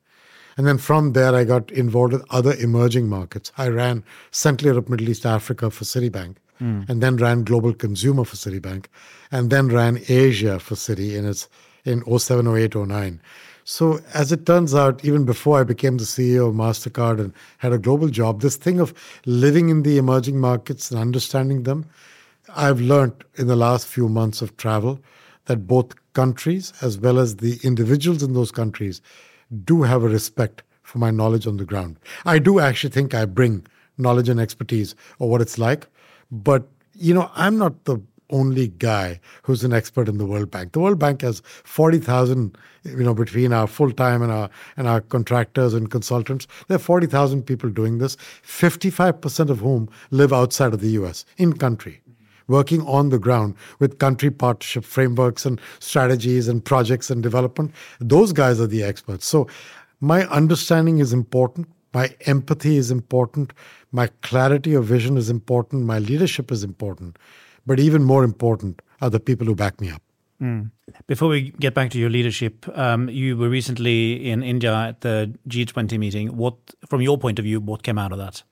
And 0.56 0.66
then 0.66 0.78
from 0.78 1.12
there, 1.12 1.35
I 1.35 1.44
got 1.44 1.70
involved 1.70 2.12
with 2.14 2.25
other 2.30 2.54
emerging 2.54 3.09
markets. 3.09 3.52
I 3.59 3.68
ran 3.68 4.02
Central 4.30 4.73
Europe, 4.73 4.88
Middle 4.88 5.09
East, 5.11 5.26
Africa 5.26 5.70
for 5.70 5.85
Citibank, 5.85 6.37
Hmm. 6.60 6.82
and 6.88 7.02
then 7.02 7.16
ran 7.16 7.42
Global 7.42 7.72
Consumer 7.72 8.24
for 8.24 8.36
Citibank, 8.36 8.86
and 9.32 9.48
then 9.48 9.68
ran 9.68 10.02
Asia 10.08 10.60
for 10.60 10.74
Citi 10.74 11.16
in 11.16 11.26
its 11.26 11.48
in 11.86 12.02
07, 12.04 12.46
08, 12.46 12.74
09. 12.76 13.18
So, 13.64 14.00
as 14.12 14.30
it 14.30 14.44
turns 14.44 14.74
out, 14.74 15.02
even 15.02 15.24
before 15.24 15.60
I 15.60 15.64
became 15.64 15.96
the 15.96 16.04
CEO 16.04 16.48
of 16.48 16.54
MasterCard 16.54 17.18
and 17.18 17.32
had 17.58 17.72
a 17.72 17.78
global 17.78 18.08
job, 18.08 18.42
this 18.42 18.56
thing 18.56 18.78
of 18.78 18.92
living 19.24 19.70
in 19.70 19.82
the 19.84 19.96
emerging 19.96 20.38
markets 20.38 20.90
and 20.90 21.00
understanding 21.00 21.62
them, 21.62 21.86
I've 22.54 22.80
learned 22.80 23.24
in 23.36 23.46
the 23.46 23.56
last 23.56 23.86
few 23.86 24.08
months 24.08 24.42
of 24.42 24.56
travel 24.58 25.00
that 25.46 25.66
both 25.66 25.94
countries 26.12 26.72
as 26.82 26.98
well 26.98 27.18
as 27.18 27.36
the 27.36 27.58
individuals 27.62 28.22
in 28.22 28.34
those 28.34 28.50
countries 28.52 29.00
do 29.64 29.82
have 29.82 30.02
a 30.02 30.08
respect 30.08 30.62
for 30.82 30.98
my 30.98 31.10
knowledge 31.10 31.46
on 31.46 31.56
the 31.56 31.64
ground. 31.64 31.96
I 32.24 32.38
do 32.38 32.60
actually 32.60 32.90
think 32.90 33.14
I 33.14 33.24
bring 33.24 33.66
knowledge 33.96 34.28
and 34.28 34.40
expertise 34.40 34.94
of 35.20 35.28
what 35.28 35.40
it's 35.40 35.58
like, 35.58 35.86
but 36.30 36.68
you 36.94 37.14
know, 37.14 37.30
I'm 37.34 37.56
not 37.56 37.84
the 37.84 38.00
only 38.30 38.68
guy 38.68 39.20
who's 39.42 39.64
an 39.64 39.72
expert 39.72 40.08
in 40.08 40.18
the 40.18 40.26
World 40.26 40.50
Bank. 40.50 40.72
The 40.72 40.80
World 40.80 40.99
Bank 40.99 41.22
has 41.22 41.42
40,000, 41.64 42.56
you 42.84 43.02
know, 43.02 43.14
between 43.14 43.52
our 43.52 43.66
full-time 43.66 44.22
and 44.22 44.32
our 44.32 44.50
and 44.76 44.87
our 44.87 45.00
contractors 45.00 45.75
and 45.75 45.90
consultants. 45.90 46.46
There 46.68 46.76
are 46.76 46.78
40,000 46.78 47.42
people 47.42 47.70
doing 47.70 47.99
this, 47.99 48.16
55% 48.44 49.50
of 49.50 49.60
whom 49.60 49.88
live 50.10 50.32
outside 50.32 50.72
of 50.72 50.80
the 50.80 50.90
US, 50.90 51.25
in 51.37 51.54
country, 51.54 52.00
working 52.49 52.82
on 52.82 53.08
the 53.08 53.18
ground 53.18 53.54
with 53.78 53.99
country 53.99 54.30
partnership 54.30 54.84
frameworks 54.84 55.44
and 55.44 55.60
strategies 55.78 56.49
and 56.49 56.64
projects 56.64 57.10
and 57.10 57.22
development. 57.22 57.72
Those 57.99 58.32
guys 58.32 58.60
are 58.60 58.66
the 58.66 58.82
experts. 58.82 59.26
So 59.26 59.49
my 60.00 60.26
understanding 60.28 60.99
is 60.99 61.12
important, 61.12 61.68
my 61.92 62.14
empathy 62.26 62.76
is 62.76 62.90
important, 62.90 63.52
my 63.92 64.09
clarity 64.23 64.75
of 64.75 64.85
vision 64.85 65.16
is 65.16 65.30
important, 65.30 65.85
my 65.85 65.99
leadership 65.99 66.50
is 66.50 66.62
important. 66.62 67.18
But 67.66 67.80
even 67.80 68.04
more 68.04 68.25
important 68.25 68.82
are 69.00 69.11
the 69.11 69.20
people 69.20 69.47
who 69.47 69.54
back 69.54 69.80
me 69.80 69.90
up. 69.90 70.02
Mm. 70.40 70.70
Before 71.06 71.28
we 71.28 71.50
get 71.61 71.75
back 71.75 71.90
to 71.90 71.99
your 71.99 72.09
leadership, 72.09 72.66
um, 72.76 73.09
you 73.11 73.37
were 73.37 73.50
recently 73.50 74.30
in 74.30 74.42
India 74.42 74.75
at 74.75 75.02
the 75.02 75.35
G20 75.49 75.99
meeting. 75.99 76.37
What, 76.37 76.54
from 76.88 77.02
your 77.02 77.18
point 77.18 77.38
of 77.38 77.44
view, 77.44 77.61
what 77.61 77.82
came 77.82 77.99
out 77.99 78.12
of 78.12 78.18
that? 78.18 78.42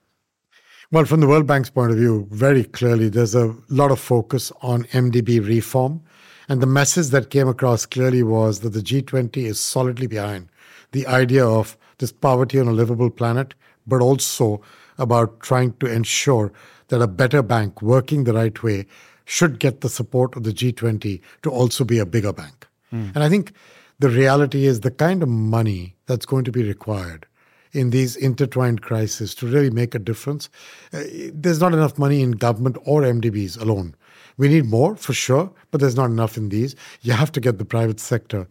Well, 0.91 1.05
from 1.05 1.21
the 1.21 1.27
World 1.27 1.47
Bank's 1.47 1.71
point 1.71 1.91
of 1.91 1.99
view, 1.99 2.27
very 2.31 2.65
clearly, 2.65 3.09
there's 3.09 3.35
a 3.35 3.55
lot 3.69 3.91
of 3.91 4.01
focus 4.01 4.53
on 4.63 4.85
MDB 4.85 5.47
reform. 5.47 6.03
And 6.49 6.63
the 6.63 6.67
message 6.67 7.09
that 7.09 7.31
came 7.31 7.49
across 7.49 7.85
clearly 7.85 8.23
was 8.23 8.61
that 8.61 8.71
the 8.71 8.81
G20 8.81 9.37
is 9.45 9.61
solidly 9.61 10.07
behind 10.07 10.49
the 10.93 11.07
idea 11.07 11.47
of 11.47 11.77
this 11.99 12.13
poverty 12.13 12.59
on 12.59 12.69
a 12.69 12.73
livable 12.73 13.11
planet, 13.11 13.55
but 13.87 14.01
also 14.01 14.63
about 14.99 15.41
trying 15.41 15.73
to 15.75 15.87
ensure 15.87 16.53
that 16.89 17.03
a 17.03 17.07
better 17.07 17.43
bank 17.43 17.81
working 17.83 18.25
the 18.25 18.33
right 18.33 18.63
way 18.63 18.87
should 19.25 19.59
get 19.59 19.83
the 19.83 19.89
support 19.89 20.37
of 20.37 20.43
the 20.43 20.53
G20 20.53 21.21
to 21.43 21.51
also 21.51 21.85
be 21.85 21.99
a 21.99 22.07
bigger 22.07 22.33
bank. 22.33 22.67
Mm. 22.93 23.15
And 23.15 23.23
I 23.23 23.29
think 23.29 23.53
the 23.99 24.09
reality 24.09 24.67
is 24.67 24.81
the 24.81 24.91
kind 24.91 25.23
of 25.23 25.29
money 25.29 25.97
that's 26.07 26.27
going 26.27 26.45
to 26.45 26.53
be 26.53 26.63
required 26.63 27.27
in 27.73 27.91
these 27.91 28.17
intertwined 28.17 28.81
crises 28.81 29.35
to 29.35 29.47
really 29.47 29.71
make 29.71 29.95
a 29.95 29.99
difference. 29.99 30.49
Uh, 30.93 31.03
there's 31.33 31.61
not 31.61 31.75
enough 31.75 31.99
money 31.99 32.23
in 32.23 32.33
government 32.33 32.79
or 32.85 33.03
MDBs 33.03 33.61
alone. 33.61 33.95
We 34.39 34.49
need 34.49 34.67
more 34.67 34.97
for 34.97 35.13
sure, 35.13 35.51
but 35.71 35.81
there's 35.81 35.97
not 35.97 36.11
enough 36.11 36.37
in 36.37 36.49
these. 36.49 36.75
You 37.03 37.13
have 37.13 37.33
to 37.33 37.41
get 37.41 37.59
the 37.59 37.65
private 37.65 38.01
sector 38.01 38.47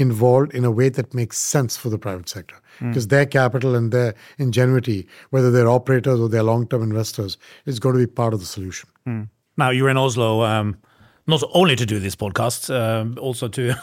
involved 0.00 0.54
in 0.54 0.64
a 0.64 0.70
way 0.70 0.88
that 0.88 1.14
makes 1.14 1.38
sense 1.38 1.76
for 1.76 1.88
the 1.88 1.98
private 1.98 2.28
sector 2.28 2.56
because 2.80 3.06
mm. 3.06 3.10
their 3.10 3.26
capital 3.26 3.74
and 3.74 3.92
their 3.92 4.14
ingenuity, 4.38 5.06
whether 5.30 5.50
they're 5.50 5.68
operators 5.68 6.20
or 6.20 6.28
they're 6.28 6.42
long 6.42 6.66
term 6.66 6.82
investors, 6.82 7.36
is 7.66 7.78
going 7.78 7.94
to 7.94 7.98
be 7.98 8.06
part 8.06 8.34
of 8.34 8.40
the 8.40 8.46
solution. 8.46 8.88
Mm. 9.06 9.28
Now, 9.56 9.70
you're 9.70 9.88
in 9.88 9.96
Oslo. 9.96 10.42
Um, 10.42 10.76
not 11.26 11.42
only 11.52 11.74
to 11.76 11.86
do 11.86 11.98
this 11.98 12.14
podcast, 12.14 12.70
uh, 12.70 13.18
also 13.20 13.48
to 13.48 13.74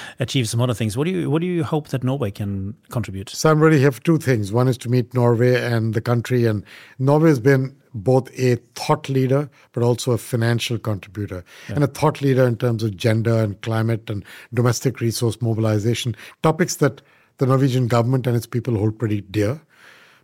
achieve 0.18 0.48
some 0.48 0.60
other 0.60 0.74
things. 0.74 0.96
What 0.96 1.04
do 1.04 1.10
you 1.10 1.30
what 1.30 1.40
do 1.40 1.46
you 1.46 1.64
hope 1.64 1.88
that 1.88 2.02
Norway 2.02 2.30
can 2.30 2.74
contribute? 2.90 3.30
So 3.30 3.50
I'm 3.50 3.60
really 3.60 3.78
here 3.78 3.92
for 3.92 4.02
two 4.02 4.18
things. 4.18 4.52
One 4.52 4.68
is 4.68 4.78
to 4.78 4.88
meet 4.88 5.14
Norway 5.14 5.60
and 5.60 5.94
the 5.94 6.00
country, 6.00 6.46
and 6.46 6.64
Norway 6.98 7.28
has 7.28 7.40
been 7.40 7.76
both 7.94 8.30
a 8.38 8.56
thought 8.74 9.08
leader 9.08 9.50
but 9.72 9.82
also 9.82 10.12
a 10.12 10.18
financial 10.18 10.78
contributor 10.78 11.44
yeah. 11.68 11.76
and 11.76 11.84
a 11.84 11.86
thought 11.86 12.20
leader 12.20 12.46
in 12.46 12.56
terms 12.56 12.82
of 12.82 12.96
gender 12.96 13.34
and 13.34 13.60
climate 13.62 14.10
and 14.10 14.24
domestic 14.52 15.00
resource 15.00 15.40
mobilization 15.40 16.14
topics 16.42 16.76
that 16.76 17.00
the 17.38 17.46
Norwegian 17.46 17.86
government 17.86 18.26
and 18.26 18.36
its 18.36 18.46
people 18.46 18.76
hold 18.76 18.98
pretty 18.98 19.22
dear 19.22 19.60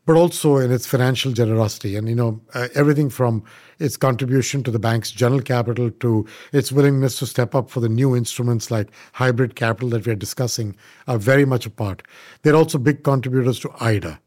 but 0.07 0.17
also 0.17 0.57
in 0.57 0.71
its 0.71 0.87
financial 0.87 1.33
generosity. 1.33 1.97
And 1.97 2.09
you 2.09 2.15
know 2.15 2.41
uh, 2.55 2.69
everything 2.75 3.11
from 3.11 3.43
its 3.79 3.97
contribution 3.97 4.63
to 4.63 4.71
the 4.71 4.79
bank's 4.79 5.11
general 5.11 5.41
capital 5.41 5.91
to 5.91 6.27
its 6.53 6.71
willingness 6.71 7.19
to 7.19 7.27
step 7.27 7.55
up 7.55 7.71
for 7.71 7.81
the 7.81 7.89
new 7.89 8.15
instruments 8.15 8.71
like 8.71 8.91
hybrid 9.13 9.57
capital 9.57 9.89
that 9.91 10.07
we 10.07 10.13
are 10.13 10.17
discussing 10.17 10.77
are 11.07 11.19
very 11.19 11.45
much 11.45 11.67
a 11.67 11.71
part. 11.71 12.03
They're 12.43 12.57
also 12.57 12.79
big 12.79 13.03
contributors 13.03 13.59
to 13.61 13.71
IDA. 13.81 14.21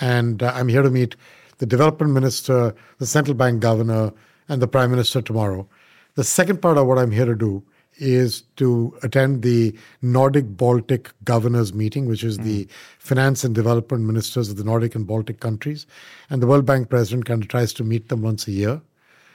And 0.00 0.42
uh, 0.42 0.52
i'm 0.54 0.68
here 0.68 0.82
to 0.82 0.90
meet 0.90 1.16
the 1.58 1.66
development 1.66 2.12
minister, 2.12 2.74
the 2.98 3.06
central 3.06 3.34
bank 3.34 3.60
governor, 3.60 4.12
and 4.48 4.60
the 4.60 4.66
prime 4.66 4.90
minister 4.90 5.22
tomorrow. 5.22 5.68
The 6.14 6.24
second 6.24 6.60
part 6.60 6.76
of 6.76 6.86
what 6.86 6.98
I'm 6.98 7.10
here 7.10 7.24
to 7.24 7.36
do 7.36 7.62
is 7.98 8.42
to 8.56 8.96
attend 9.02 9.42
the 9.42 9.76
Nordic 10.00 10.56
Baltic 10.56 11.10
governors 11.24 11.72
meeting, 11.72 12.06
which 12.06 12.24
is 12.24 12.38
mm. 12.38 12.44
the 12.44 12.68
finance 12.98 13.44
and 13.44 13.54
development 13.54 14.04
ministers 14.04 14.48
of 14.48 14.56
the 14.56 14.64
Nordic 14.64 14.94
and 14.94 15.06
Baltic 15.06 15.40
countries. 15.40 15.86
And 16.30 16.42
the 16.42 16.46
World 16.46 16.66
Bank 16.66 16.88
president 16.88 17.26
kind 17.26 17.42
of 17.42 17.48
tries 17.48 17.72
to 17.74 17.84
meet 17.84 18.08
them 18.08 18.22
once 18.22 18.46
a 18.46 18.52
year 18.52 18.80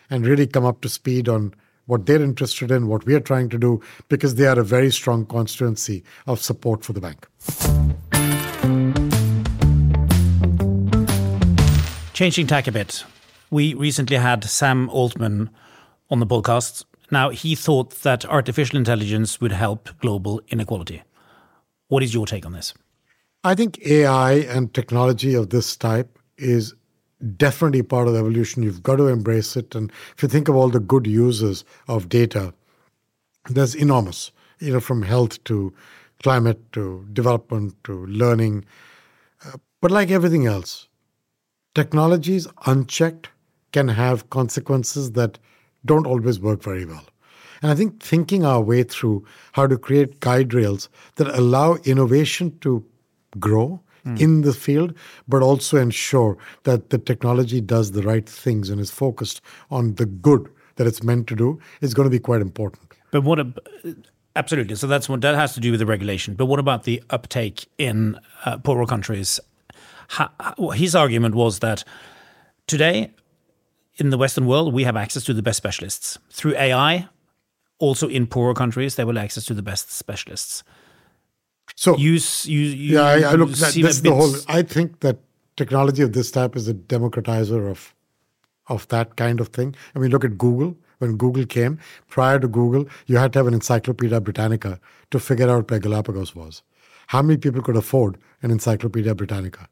and 0.09 0.25
really 0.25 0.47
come 0.47 0.65
up 0.65 0.81
to 0.81 0.89
speed 0.89 1.29
on 1.29 1.53
what 1.85 2.05
they're 2.05 2.21
interested 2.21 2.69
in, 2.69 2.87
what 2.87 3.05
we 3.05 3.15
are 3.15 3.19
trying 3.19 3.49
to 3.49 3.57
do, 3.57 3.81
because 4.09 4.35
they 4.35 4.45
are 4.45 4.59
a 4.59 4.63
very 4.63 4.91
strong 4.91 5.25
constituency 5.25 6.03
of 6.25 6.39
support 6.39 6.83
for 6.83 6.93
the 6.93 7.01
bank. 7.01 7.27
Changing 12.13 12.47
tack 12.47 12.67
a 12.67 12.71
bit. 12.71 13.05
We 13.49 13.73
recently 13.73 14.17
had 14.17 14.43
Sam 14.43 14.89
Altman 14.89 15.49
on 16.09 16.19
the 16.19 16.25
podcast. 16.25 16.83
Now, 17.09 17.29
he 17.29 17.55
thought 17.55 17.91
that 18.01 18.25
artificial 18.25 18.77
intelligence 18.77 19.39
would 19.39 19.53
help 19.53 19.89
global 19.99 20.41
inequality. 20.49 21.03
What 21.87 22.03
is 22.03 22.13
your 22.13 22.25
take 22.25 22.45
on 22.45 22.53
this? 22.53 22.73
I 23.43 23.55
think 23.55 23.79
AI 23.85 24.33
and 24.33 24.73
technology 24.73 25.33
of 25.33 25.49
this 25.49 25.77
type 25.77 26.19
is 26.37 26.73
definitely 27.37 27.81
part 27.81 28.07
of 28.07 28.13
the 28.13 28.19
evolution. 28.19 28.63
You've 28.63 28.83
got 28.83 28.97
to 28.97 29.07
embrace 29.07 29.55
it. 29.55 29.73
And 29.73 29.91
if 30.15 30.23
you 30.23 30.29
think 30.29 30.47
of 30.47 30.55
all 30.55 30.69
the 30.69 30.79
good 30.79 31.07
uses 31.07 31.63
of 31.87 32.09
data, 32.09 32.53
there's 33.49 33.73
enormous, 33.73 34.31
you 34.59 34.73
know, 34.73 34.79
from 34.79 35.01
health 35.01 35.43
to 35.45 35.73
climate 36.21 36.71
to 36.73 37.07
development 37.13 37.75
to 37.85 38.05
learning. 38.07 38.65
Uh, 39.45 39.57
but 39.81 39.91
like 39.91 40.11
everything 40.11 40.45
else, 40.45 40.87
technologies 41.73 42.47
unchecked 42.65 43.29
can 43.71 43.87
have 43.87 44.29
consequences 44.29 45.13
that 45.13 45.39
don't 45.87 46.05
always 46.05 46.39
work 46.39 46.61
very 46.61 46.85
well. 46.85 47.03
And 47.61 47.71
I 47.71 47.75
think 47.75 48.03
thinking 48.03 48.45
our 48.45 48.61
way 48.61 48.83
through 48.83 49.25
how 49.53 49.65
to 49.67 49.77
create 49.77 50.19
guide 50.19 50.53
rails 50.53 50.89
that 51.15 51.27
allow 51.27 51.75
innovation 51.85 52.57
to 52.59 52.85
grow 53.39 53.81
mm. 54.05 54.19
in 54.19 54.41
the 54.41 54.53
field, 54.53 54.93
but 55.27 55.41
also 55.41 55.77
ensure 55.77 56.37
that 56.63 56.91
the 56.91 56.99
technology 56.99 57.59
does 57.61 57.91
the 57.91 58.03
right 58.03 58.29
things 58.29 58.69
and 58.69 58.79
is 58.79 58.91
focused 58.91 59.41
on 59.71 59.95
the 59.95 60.05
good 60.05 60.47
that 60.75 60.85
it's 60.85 61.01
meant 61.01 61.25
to 61.27 61.35
do 61.35 61.59
is 61.81 61.95
going 61.95 62.05
to 62.05 62.11
be 62.11 62.19
quite 62.19 62.41
important. 62.41 62.83
But 63.09 63.23
what 63.23 63.39
a, 63.39 63.51
absolutely. 64.35 64.75
So 64.75 64.85
that's 64.85 65.09
what 65.09 65.21
that 65.21 65.33
has 65.33 65.55
to 65.55 65.59
do 65.59 65.71
with 65.71 65.79
the 65.79 65.87
regulation. 65.87 66.35
But 66.35 66.45
what 66.45 66.59
about 66.59 66.83
the 66.83 67.01
uptake 67.09 67.65
in 67.79 68.19
uh, 68.45 68.59
poorer 68.59 68.85
countries 68.85 69.39
his 70.73 70.95
argument 70.95 71.35
was 71.35 71.59
that 71.59 71.83
today 72.65 73.11
in 73.97 74.09
the 74.09 74.17
Western 74.17 74.45
world 74.45 74.73
we 74.73 74.83
have 74.83 74.95
access 74.95 75.23
to 75.25 75.33
the 75.33 75.41
best 75.41 75.57
specialists 75.57 76.17
through 76.29 76.55
AI. 76.55 77.07
Also, 77.79 78.07
in 78.07 78.25
poorer 78.25 78.55
countries, 78.55 78.95
they 78.95 79.03
will 79.03 79.19
access 79.19 79.45
to 79.45 79.53
the 79.53 79.61
best 79.61 79.91
specialists. 79.91 80.63
So 81.75 81.95
you, 81.95 82.13
you, 82.43 82.59
you 82.59 82.95
yeah, 82.95 83.03
I, 83.03 83.31
I 83.31 83.33
look. 83.33 83.51
That, 83.51 83.73
that's 83.75 84.01
the 84.01 84.13
whole. 84.13 84.33
I 84.47 84.63
think 84.63 85.01
that 85.01 85.19
technology 85.57 86.01
of 86.01 86.13
this 86.13 86.31
type 86.31 86.55
is 86.55 86.67
a 86.67 86.73
democratizer 86.73 87.69
of 87.69 87.93
of 88.67 88.87
that 88.87 89.15
kind 89.15 89.39
of 89.39 89.49
thing. 89.49 89.75
I 89.95 89.99
mean, 89.99 90.11
look 90.11 90.25
at 90.25 90.37
Google. 90.37 90.75
When 90.99 91.15
Google 91.15 91.45
came, 91.45 91.77
prior 92.09 92.39
to 92.39 92.47
Google, 92.47 92.85
you 93.05 93.17
had 93.17 93.31
to 93.33 93.39
have 93.39 93.45
an 93.45 93.53
Encyclopedia 93.53 94.19
Britannica 94.19 94.79
to 95.11 95.19
figure 95.19 95.47
out 95.47 95.69
where 95.69 95.79
Galapagos 95.79 96.33
was. 96.35 96.63
How 97.07 97.21
many 97.21 97.37
people 97.37 97.61
could 97.61 97.75
afford 97.77 98.17
an 98.41 98.49
Encyclopedia 98.49 99.13
Britannica? 99.13 99.69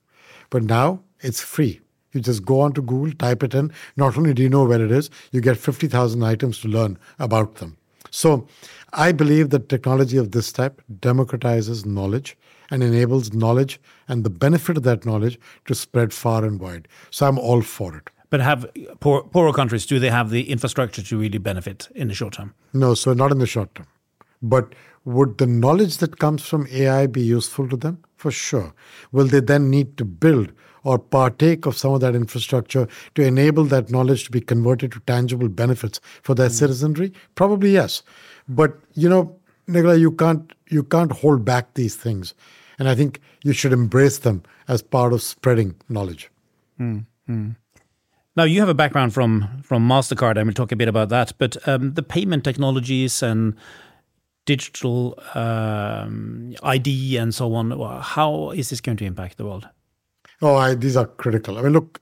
But 0.52 0.62
now 0.62 1.02
it's 1.22 1.42
free. 1.42 1.82
You 2.16 2.22
just 2.22 2.46
go 2.46 2.62
onto 2.62 2.82
Google, 2.82 3.14
type 3.14 3.44
it 3.44 3.54
in. 3.54 3.72
Not 3.98 4.18
only 4.18 4.34
do 4.34 4.42
you 4.42 4.50
know 4.50 4.64
where 4.64 4.84
it 4.84 4.92
is, 4.92 5.10
you 5.32 5.42
get 5.42 5.58
50,000 5.58 6.24
items 6.24 6.60
to 6.62 6.70
learn 6.70 6.98
about 7.20 7.56
them. 7.56 7.78
So 8.10 8.48
I 8.94 9.12
believe 9.12 9.50
that 9.50 9.68
technology 9.68 10.16
of 10.16 10.32
this 10.32 10.54
type 10.54 10.82
democratizes 11.02 11.86
knowledge 11.86 12.38
and 12.72 12.82
enables 12.82 13.34
knowledge 13.34 13.80
and 14.08 14.24
the 14.24 14.30
benefit 14.30 14.78
of 14.78 14.84
that 14.84 15.06
knowledge 15.06 15.38
to 15.66 15.76
spread 15.76 16.14
far 16.14 16.46
and 16.46 16.60
wide. 16.60 16.88
So 17.12 17.28
I'm 17.28 17.38
all 17.38 17.62
for 17.62 17.98
it. 17.98 18.10
But 18.30 18.40
have 18.40 18.66
poor, 19.02 19.24
poorer 19.24 19.52
countries, 19.52 19.86
do 19.86 20.00
they 20.00 20.10
have 20.10 20.30
the 20.30 20.50
infrastructure 20.50 21.02
to 21.02 21.18
really 21.18 21.38
benefit 21.38 21.90
in 21.94 22.08
the 22.08 22.14
short 22.14 22.34
term? 22.34 22.54
No, 22.74 22.94
so 22.94 23.14
not 23.14 23.32
in 23.32 23.40
the 23.40 23.46
short 23.46 23.76
term. 23.76 23.88
But 24.42 24.74
would 25.04 25.38
the 25.38 25.46
knowledge 25.46 25.98
that 25.98 26.18
comes 26.20 26.46
from 26.46 26.68
AI 26.72 27.08
be 27.08 27.22
useful 27.22 27.68
to 27.70 27.78
them? 27.78 28.04
For 28.18 28.32
sure. 28.32 28.74
Will 29.12 29.28
they 29.28 29.42
then 29.42 29.70
need 29.70 29.98
to 29.98 30.06
build 30.06 30.52
or 30.86 30.98
partake 30.98 31.66
of 31.66 31.78
some 31.78 31.94
of 31.94 32.00
that 32.00 32.16
infrastructure 32.16 32.88
to 33.16 33.22
enable 33.22 33.66
that 33.66 33.90
knowledge 33.90 34.24
to 34.26 34.32
be 34.32 34.40
converted 34.40 34.94
to 34.94 35.02
tangible 35.02 35.50
benefits 35.50 36.00
for 36.22 36.34
their 36.34 36.48
mm. 36.48 36.54
citizenry? 36.54 37.12
Probably 37.36 37.72
yes. 37.72 38.04
But 38.48 38.78
you 38.94 39.10
know, 39.10 39.38
Nicola, 39.68 39.98
you 39.98 40.12
can't 40.12 40.54
you 40.70 40.84
can't 40.84 41.12
hold 41.12 41.44
back 41.44 41.74
these 41.74 41.96
things. 41.96 42.34
And 42.80 42.88
I 42.88 42.96
think 42.96 43.20
you 43.44 43.54
should 43.54 43.74
embrace 43.74 44.20
them 44.20 44.44
as 44.68 44.82
part 44.82 45.14
of 45.14 45.22
spreading 45.22 45.76
knowledge. 45.90 46.30
Mm-hmm. 46.80 47.52
Now, 48.38 48.44
you 48.44 48.60
have 48.60 48.70
a 48.70 48.74
background 48.74 49.14
from 49.14 49.62
from 49.64 49.88
Mastercard, 49.88 50.38
and 50.38 50.46
we'll 50.46 50.54
talk 50.54 50.72
a 50.72 50.76
bit 50.76 50.90
about 50.90 51.10
that. 51.10 51.34
But 51.38 51.58
um, 51.68 51.94
the 51.94 52.04
payment 52.04 52.44
technologies 52.44 53.24
and 53.24 53.56
digital 54.46 55.18
um, 55.34 56.54
ID 56.62 57.18
and 57.18 57.34
so 57.34 57.54
on, 57.56 57.72
how 58.02 58.52
is 58.52 58.70
this 58.70 58.82
going 58.82 58.98
to 58.98 59.06
impact 59.06 59.38
the 59.38 59.46
world? 59.46 59.68
Oh, 60.42 60.56
I, 60.56 60.76
these 60.76 60.98
are 60.98 61.06
critical. 61.06 61.58
I 61.58 61.62
mean, 61.62 61.74
look, 61.74 62.02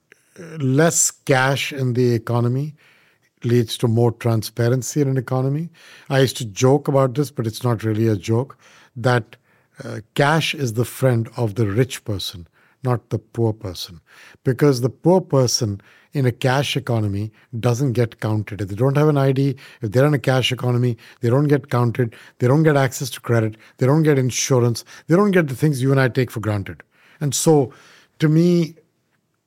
less 0.59 1.11
cash 1.11 1.71
in 1.71 1.93
the 1.93 2.13
economy 2.13 2.75
leads 3.43 3.77
to 3.77 3.87
more 3.87 4.11
transparency 4.11 5.01
in 5.01 5.07
an 5.07 5.17
economy. 5.17 5.69
I 6.09 6.21
used 6.21 6.37
to 6.37 6.45
joke 6.45 6.87
about 6.87 7.13
this, 7.13 7.29
but 7.29 7.45
it's 7.45 7.63
not 7.63 7.83
really 7.83 8.07
a 8.07 8.15
joke. 8.15 8.57
That 8.95 9.35
uh, 9.83 9.99
cash 10.15 10.55
is 10.55 10.73
the 10.73 10.85
friend 10.85 11.29
of 11.35 11.55
the 11.55 11.67
rich 11.67 12.05
person, 12.05 12.47
not 12.83 13.09
the 13.09 13.19
poor 13.19 13.53
person. 13.53 13.99
Because 14.43 14.81
the 14.81 14.89
poor 14.89 15.21
person 15.21 15.81
in 16.13 16.25
a 16.25 16.31
cash 16.31 16.77
economy 16.77 17.31
doesn't 17.59 17.93
get 17.93 18.19
counted. 18.19 18.61
If 18.61 18.69
they 18.69 18.75
don't 18.75 18.97
have 18.97 19.09
an 19.09 19.17
ID, 19.17 19.55
if 19.81 19.91
they're 19.91 20.05
in 20.05 20.13
a 20.13 20.19
cash 20.19 20.51
economy, 20.51 20.97
they 21.21 21.29
don't 21.29 21.47
get 21.47 21.69
counted, 21.69 22.15
they 22.37 22.47
don't 22.47 22.63
get 22.63 22.77
access 22.77 23.09
to 23.11 23.21
credit, 23.21 23.57
they 23.77 23.87
don't 23.87 24.03
get 24.03 24.19
insurance, 24.19 24.85
they 25.07 25.15
don't 25.15 25.31
get 25.31 25.47
the 25.47 25.55
things 25.55 25.81
you 25.81 25.91
and 25.91 25.99
I 25.99 26.07
take 26.07 26.31
for 26.31 26.39
granted. 26.39 26.83
And 27.19 27.33
so, 27.33 27.73
to 28.23 28.29
me, 28.29 28.73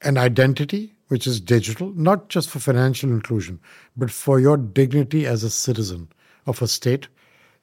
an 0.03 0.19
identity, 0.19 0.93
which 1.09 1.27
is 1.27 1.41
digital, 1.41 1.95
not 1.95 2.29
just 2.29 2.51
for 2.51 2.59
financial 2.59 3.09
inclusion, 3.09 3.59
but 3.97 4.11
for 4.11 4.39
your 4.39 4.59
dignity 4.59 5.25
as 5.25 5.43
a 5.43 5.49
citizen 5.49 6.09
of 6.45 6.61
a 6.61 6.69
state, 6.69 7.09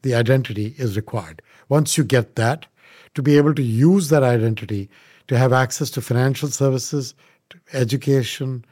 the 0.01 0.15
identity 0.15 0.74
is 0.79 0.96
required. 0.96 1.39
Once 1.70 2.00
you 2.00 2.03
get 2.03 2.36
that, 2.36 2.65
to 3.13 3.22
be 3.22 3.38
able 3.38 3.53
to 3.53 3.62
use 3.62 4.10
that 4.10 4.24
identity 4.24 4.89
to 5.27 5.38
have 5.38 5.53
access 5.53 5.91
to 5.91 6.01
financial 6.01 6.50
services, 6.50 7.13
to 7.51 7.60
education, 7.74 8.65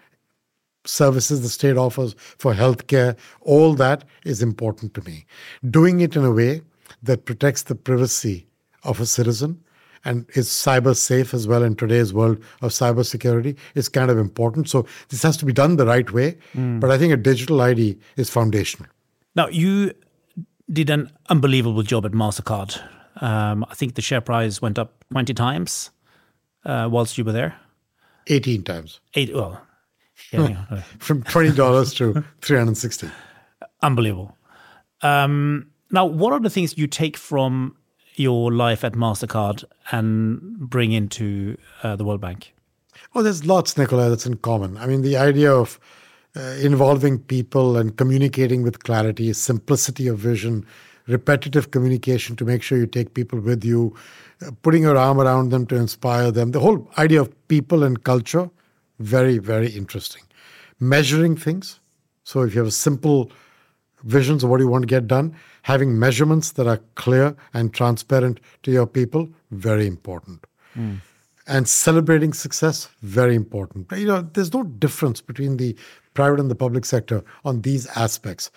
services 0.83 1.43
the 1.43 1.49
state 1.49 1.77
offers 1.77 2.15
for 2.39 2.55
healthcare, 2.55 3.15
all 3.41 3.75
that 3.75 4.03
is 4.25 4.41
important 4.41 4.95
to 4.95 5.03
me. 5.03 5.27
Doing 5.69 6.01
it 6.01 6.15
in 6.15 6.25
a 6.25 6.31
way 6.31 6.63
that 7.03 7.25
protects 7.25 7.61
the 7.61 7.75
privacy 7.75 8.47
of 8.83 8.99
a 8.99 9.05
citizen 9.05 9.63
and 10.05 10.25
is 10.33 10.47
cyber 10.49 10.95
safe 10.95 11.33
as 11.33 11.47
well 11.47 11.63
in 11.63 11.75
today's 11.75 12.13
world 12.13 12.37
of 12.61 12.71
cybersecurity 12.71 13.57
is 13.75 13.89
kind 13.89 14.09
of 14.09 14.17
important. 14.17 14.69
So 14.69 14.85
this 15.09 15.23
has 15.23 15.37
to 15.37 15.45
be 15.45 15.53
done 15.53 15.75
the 15.75 15.85
right 15.85 16.11
way. 16.11 16.37
Mm. 16.55 16.79
But 16.79 16.91
I 16.91 16.97
think 16.97 17.13
a 17.13 17.17
digital 17.17 17.61
ID 17.61 17.97
is 18.17 18.29
foundational. 18.29 18.89
Now, 19.35 19.47
you 19.47 19.93
did 20.71 20.89
an 20.89 21.11
unbelievable 21.29 21.83
job 21.83 22.05
at 22.05 22.11
MasterCard. 22.11 22.81
Um, 23.21 23.65
I 23.69 23.75
think 23.75 23.95
the 23.95 24.01
share 24.01 24.21
price 24.21 24.61
went 24.61 24.79
up 24.79 25.03
20 25.11 25.33
times 25.33 25.91
uh, 26.65 26.87
whilst 26.91 27.17
you 27.17 27.23
were 27.23 27.31
there. 27.31 27.55
18 28.27 28.63
times. 28.63 28.99
Eight, 29.15 29.33
well, 29.33 29.61
yeah, 30.31 30.81
from 30.99 31.23
$20 31.23 31.95
to 31.97 32.23
360 32.41 33.09
Unbelievable. 33.81 34.37
Um, 35.01 35.71
now, 35.89 36.05
what 36.05 36.33
are 36.33 36.39
the 36.39 36.49
things 36.49 36.77
you 36.77 36.87
take 36.87 37.17
from 37.17 37.75
your 38.15 38.51
life 38.51 38.83
at 38.83 38.93
MasterCard 38.93 39.63
and 39.91 40.59
bring 40.59 40.91
into 40.91 41.57
uh, 41.83 41.95
the 41.95 42.03
World 42.03 42.21
Bank? 42.21 42.53
Oh, 43.15 43.23
there's 43.23 43.45
lots, 43.45 43.77
Nicola, 43.77 44.09
that's 44.09 44.25
in 44.25 44.37
common. 44.37 44.77
I 44.77 44.85
mean, 44.85 45.01
the 45.01 45.17
idea 45.17 45.53
of 45.53 45.79
uh, 46.35 46.39
involving 46.61 47.19
people 47.19 47.77
and 47.77 47.97
communicating 47.97 48.63
with 48.63 48.83
clarity, 48.83 49.33
simplicity 49.33 50.07
of 50.07 50.17
vision, 50.17 50.65
repetitive 51.07 51.71
communication 51.71 52.35
to 52.37 52.45
make 52.45 52.61
sure 52.61 52.77
you 52.77 52.87
take 52.87 53.13
people 53.13 53.39
with 53.39 53.65
you, 53.65 53.95
uh, 54.45 54.51
putting 54.61 54.83
your 54.83 54.97
arm 54.97 55.19
around 55.19 55.49
them 55.49 55.65
to 55.67 55.75
inspire 55.75 56.31
them. 56.31 56.51
The 56.51 56.59
whole 56.59 56.89
idea 56.97 57.21
of 57.21 57.47
people 57.47 57.83
and 57.83 58.03
culture, 58.03 58.49
very, 58.99 59.37
very 59.39 59.67
interesting. 59.67 60.23
Measuring 60.79 61.35
things. 61.35 61.79
So 62.23 62.41
if 62.41 62.53
you 62.53 62.59
have 62.59 62.67
a 62.67 62.71
simple 62.71 63.31
visions 64.03 64.43
of 64.43 64.49
what 64.49 64.59
you 64.59 64.67
want 64.67 64.83
to 64.83 64.87
get 64.87 65.07
done, 65.07 65.35
having 65.63 65.97
measurements 65.97 66.51
that 66.53 66.67
are 66.67 66.79
clear 66.95 67.35
and 67.53 67.73
transparent 67.73 68.39
to 68.63 68.71
your 68.71 68.87
people, 68.87 69.29
very 69.51 69.87
important. 69.87 70.45
Mm. 70.77 71.01
And 71.47 71.67
celebrating 71.67 72.33
success, 72.33 72.89
very 73.01 73.35
important. 73.35 73.91
You 73.91 74.07
know, 74.07 74.21
there's 74.21 74.53
no 74.53 74.63
difference 74.63 75.21
between 75.21 75.57
the 75.57 75.75
private 76.13 76.39
and 76.39 76.51
the 76.51 76.55
public 76.55 76.85
sector 76.85 77.23
on 77.43 77.61
these 77.61 77.87
aspects. 77.87 78.51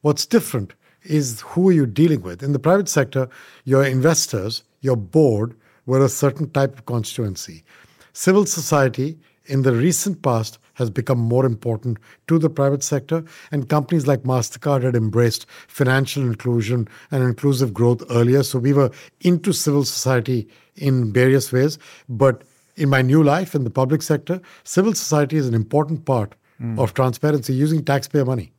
What's 0.00 0.26
different 0.26 0.74
is 1.02 1.40
who 1.40 1.68
are 1.68 1.72
you 1.72 1.86
dealing 1.86 2.22
with? 2.22 2.42
In 2.42 2.52
the 2.52 2.58
private 2.58 2.88
sector, 2.88 3.28
your 3.64 3.84
investors, 3.84 4.62
your 4.80 4.96
board 4.96 5.54
were 5.86 6.04
a 6.04 6.08
certain 6.08 6.50
type 6.50 6.74
of 6.74 6.86
constituency. 6.86 7.64
Civil 8.12 8.46
society 8.46 9.18
in 9.46 9.62
the 9.62 9.72
recent 9.72 10.22
past 10.22 10.58
has 10.78 10.90
become 10.90 11.18
more 11.18 11.44
important 11.44 11.98
to 12.28 12.38
the 12.38 12.48
private 12.48 12.82
sector, 12.82 13.24
and 13.52 13.68
companies 13.68 14.06
like 14.06 14.22
MasterCard 14.22 14.82
had 14.84 14.94
embraced 14.94 15.46
financial 15.66 16.22
inclusion 16.22 16.88
and 17.10 17.22
inclusive 17.22 17.74
growth 17.74 18.02
earlier. 18.10 18.42
So 18.42 18.58
we 18.58 18.72
were 18.72 18.90
into 19.20 19.52
civil 19.52 19.84
society 19.84 20.48
in 20.76 21.12
various 21.12 21.52
ways. 21.52 21.78
But 22.08 22.44
in 22.76 22.88
my 22.88 23.02
new 23.02 23.22
life 23.22 23.54
in 23.54 23.64
the 23.64 23.70
public 23.70 24.02
sector, 24.02 24.40
civil 24.64 24.94
society 24.94 25.36
is 25.36 25.48
an 25.48 25.54
important 25.54 26.04
part 26.04 26.36
mm. 26.60 26.78
of 26.78 26.94
transparency 26.94 27.52
using 27.52 27.84
taxpayer 27.84 28.24
money. 28.24 28.52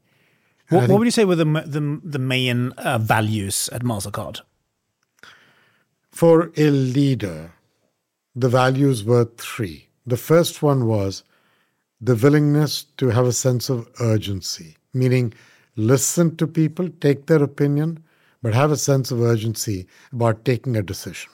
What, 0.69 0.89
what, 0.89 0.99
would 0.99 1.05
you 1.05 1.11
say 1.11 1.25
were 1.25 1.35
the 1.35 1.45
the, 1.45 1.99
the 2.03 2.19
main 2.19 2.71
uh, 2.73 2.99
values 2.99 3.69
at 3.71 3.81
Mastercard? 3.81 4.41
For 6.11 6.51
a 6.57 6.69
leader, 6.69 7.53
the 8.35 8.49
values 8.49 9.03
were 9.03 9.25
three. 9.37 9.87
The 10.05 10.17
first 10.17 10.61
one 10.61 10.85
was 10.85 11.23
the 12.01 12.15
willingness 12.15 12.85
to 12.97 13.09
have 13.09 13.25
a 13.25 13.33
sense 13.33 13.69
of 13.69 13.87
urgency, 13.99 14.77
meaning 14.93 15.33
listen 15.75 16.35
to 16.37 16.47
people, 16.47 16.89
take 17.01 17.25
their 17.25 17.43
opinion, 17.43 18.03
but 18.41 18.53
have 18.53 18.71
a 18.71 18.77
sense 18.77 19.11
of 19.11 19.21
urgency 19.21 19.85
about 20.13 20.45
taking 20.45 20.75
a 20.75 20.81
decision. 20.81 21.29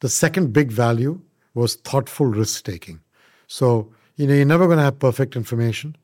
The 0.00 0.08
second 0.08 0.52
big 0.52 0.72
value 0.72 1.20
was 1.54 1.76
thoughtful 1.76 2.26
risk 2.26 2.64
taking. 2.64 3.00
So, 3.46 3.92
you 4.16 4.26
know, 4.26 4.34
you're 4.34 4.44
never 4.44 4.66
going 4.66 4.78
to 4.78 4.84
have 4.84 4.98
perfect 4.98 5.36
information, 5.36 5.96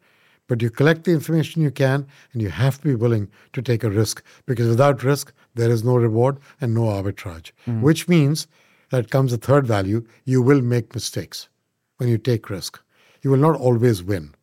but 0.47 0.63
you 0.63 0.71
collect 0.71 1.05
the 1.05 1.13
information 1.13 1.63
you 1.63 1.71
can 1.73 2.07
and 2.33 2.41
you 2.41 2.51
have 2.51 2.79
to 2.79 2.85
be 2.85 2.95
willing 2.95 3.29
to 3.53 3.63
take 3.63 3.83
a 3.83 3.91
risk 3.91 4.23
because 4.47 4.69
without 4.69 5.03
risk, 5.03 5.33
there 5.55 5.71
is 5.71 5.83
no 5.83 5.97
reward 5.97 6.39
and 6.61 6.73
no 6.73 6.83
arbitrage, 6.83 7.51
mm. 7.67 7.81
which 7.81 8.09
means 8.09 8.47
that 8.91 9.11
comes 9.11 9.33
a 9.33 9.37
third 9.37 9.67
value 9.67 10.05
you 10.25 10.41
will 10.41 10.63
make 10.63 10.95
mistakes 10.95 11.49
when 11.97 12.09
you 12.09 12.19
take 12.19 12.51
risk 12.51 12.81
you 13.23 13.31
will 13.31 13.39
not 13.39 13.57
always 13.57 14.03
win. 14.03 14.35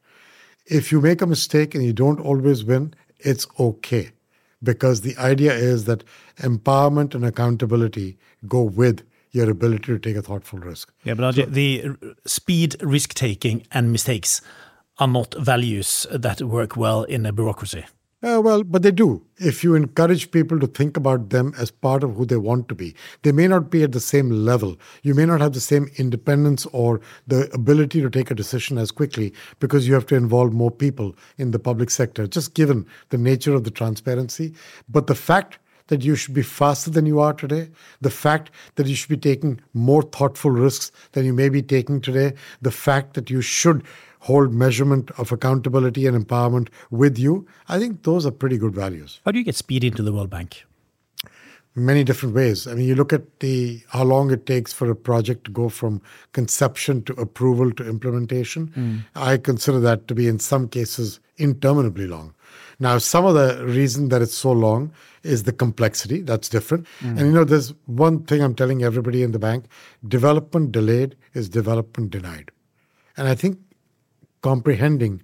If 0.66 0.92
you 0.92 1.02
make 1.02 1.22
a 1.22 1.28
mistake 1.28 1.76
and 1.76 1.84
you 1.84 1.94
don't 1.94 2.20
always 2.20 2.64
win, 2.64 2.94
it's 3.20 3.48
okay. 3.60 4.12
Because 4.62 5.02
the 5.02 5.16
idea 5.18 5.54
is 5.54 5.86
that 5.86 6.04
empowerment 6.38 7.16
and 7.16 7.24
accountability 7.26 8.18
go 8.48 8.64
with 8.64 9.04
your 9.32 9.50
ability 9.50 9.86
to 9.86 10.00
take 10.00 10.16
a 10.16 10.22
thoughtful 10.22 10.60
risk. 10.60 10.92
Yeah, 11.04 11.14
but 11.14 11.36
so, 11.36 11.44
the 11.44 11.96
speed, 12.26 12.76
risk 12.82 13.14
taking, 13.14 13.66
and 13.72 13.92
mistakes 13.92 14.42
are 14.98 15.08
not 15.08 15.36
values 15.36 16.08
that 16.12 16.42
work 16.42 16.76
well 16.76 17.04
in 17.04 17.26
a 17.26 17.32
bureaucracy. 17.32 17.86
Uh, 18.24 18.42
well, 18.44 18.64
but 18.64 18.82
they 18.82 18.90
do. 18.90 19.24
If 19.38 19.64
you 19.64 19.76
encourage 19.76 20.32
people 20.32 20.60
to 20.60 20.66
think 20.66 20.98
about 20.98 21.30
them 21.30 21.54
as 21.56 21.70
part 21.70 22.04
of 22.04 22.16
who 22.16 22.26
they 22.26 22.38
want 22.38 22.68
to 22.70 22.74
be, 22.74 22.96
they 23.22 23.32
may 23.32 23.48
not 23.48 23.70
be 23.70 23.84
at 23.84 23.92
the 23.92 24.00
same 24.00 24.32
level. 24.32 24.76
You 25.04 25.14
may 25.14 25.26
not 25.26 25.40
have 25.40 25.54
the 25.54 25.60
same 25.60 25.88
independence 25.98 26.66
or 26.68 27.00
the 27.28 27.48
ability 27.54 28.02
to 28.02 28.10
take 28.10 28.32
a 28.32 28.36
decision 28.36 28.80
as 28.80 28.90
quickly 28.90 29.34
because 29.60 29.88
you 29.88 29.94
have 29.94 30.08
to 30.08 30.16
involve 30.16 30.52
more 30.52 30.72
people 30.72 31.16
in 31.38 31.52
the 31.52 31.60
public 31.60 31.92
sector, 31.92 32.26
just 32.26 32.56
given 32.56 32.88
the 33.10 33.20
nature 33.20 33.54
of 33.54 33.66
the 33.66 33.72
transparency. 33.72 34.56
But 34.90 35.06
the 35.06 35.14
fact 35.14 35.60
that 35.88 36.04
you 36.04 36.16
should 36.16 36.34
be 36.34 36.42
faster 36.42 36.90
than 36.90 37.06
you 37.06 37.20
are 37.20 37.34
today, 37.34 37.70
the 38.02 38.10
fact 38.10 38.50
that 38.76 38.88
you 38.88 38.96
should 38.96 39.10
be 39.10 39.18
taking 39.18 39.60
more 39.76 40.02
thoughtful 40.02 40.52
risks 40.52 40.92
than 41.12 41.24
you 41.24 41.34
may 41.34 41.50
be 41.50 41.62
taking 41.62 42.02
today, 42.02 42.34
the 42.64 42.72
fact 42.72 43.14
that 43.14 43.30
you 43.30 43.42
should 43.42 43.84
hold 44.20 44.54
measurement 44.54 45.12
of 45.18 45.32
accountability 45.32 46.06
and 46.06 46.26
empowerment 46.26 46.70
with 46.90 47.18
you, 47.18 47.48
I 47.68 47.80
think 47.80 48.04
those 48.04 48.26
are 48.26 48.32
pretty 48.32 48.58
good 48.58 48.74
values. 48.74 49.20
How 49.26 49.32
do 49.32 49.40
you 49.40 49.46
get 49.46 49.56
speed 49.56 49.84
into 49.84 50.02
the 50.02 50.14
World 50.14 50.30
Bank? 50.30 50.66
many 51.78 52.04
different 52.04 52.34
ways. 52.34 52.68
I 52.68 52.74
mean, 52.74 52.88
you 52.88 52.96
look 52.96 53.14
at 53.14 53.40
the 53.40 53.82
how 53.90 54.04
long 54.04 54.32
it 54.32 54.46
takes 54.46 54.74
for 54.74 54.90
a 54.90 54.96
project 54.96 55.46
to 55.46 55.52
go 55.52 55.70
from 55.70 56.02
conception 56.34 57.04
to 57.04 57.14
approval 57.14 57.72
to 57.74 57.88
implementation. 57.88 58.68
Mm. 58.70 59.06
I 59.16 59.38
consider 59.38 59.80
that 59.82 60.08
to 60.08 60.16
be 60.16 60.28
in 60.28 60.40
some 60.40 60.68
cases 60.68 61.20
interminably 61.38 62.08
long. 62.08 62.34
Now, 62.80 62.98
some 62.98 63.26
of 63.26 63.36
the 63.36 63.64
reason 63.66 64.10
that 64.10 64.22
it's 64.22 64.34
so 64.34 64.52
long 64.52 64.92
is 65.24 65.44
the 65.44 65.54
complexity. 65.54 66.22
That's 66.22 66.50
different. 66.50 66.88
Mm. 67.02 67.10
And 67.10 67.20
you 67.20 67.32
know, 67.32 67.44
there's 67.44 67.74
one 67.86 68.24
thing 68.24 68.42
I'm 68.42 68.56
telling 68.56 68.84
everybody 68.84 69.22
in 69.22 69.32
the 69.32 69.40
bank: 69.40 69.66
development 70.08 70.72
delayed 70.72 71.16
is 71.34 71.48
development 71.48 72.10
denied. 72.10 72.52
And 73.16 73.28
I 73.28 73.36
think 73.36 73.60
comprehending 74.42 75.22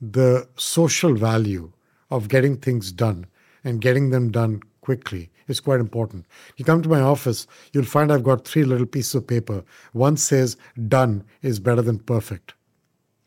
the 0.00 0.48
social 0.56 1.14
value 1.14 1.72
of 2.10 2.28
getting 2.28 2.56
things 2.56 2.92
done 2.92 3.26
and 3.64 3.80
getting 3.80 4.10
them 4.10 4.30
done 4.30 4.62
quickly 4.80 5.30
is 5.48 5.60
quite 5.60 5.80
important. 5.80 6.26
You 6.56 6.64
come 6.64 6.82
to 6.82 6.88
my 6.88 7.00
office, 7.00 7.46
you'll 7.72 7.84
find 7.84 8.12
I've 8.12 8.22
got 8.22 8.46
three 8.46 8.64
little 8.64 8.86
pieces 8.86 9.14
of 9.14 9.26
paper. 9.26 9.64
One 9.92 10.16
says 10.16 10.56
done 10.88 11.24
is 11.42 11.58
better 11.58 11.82
than 11.82 11.98
perfect. 11.98 12.54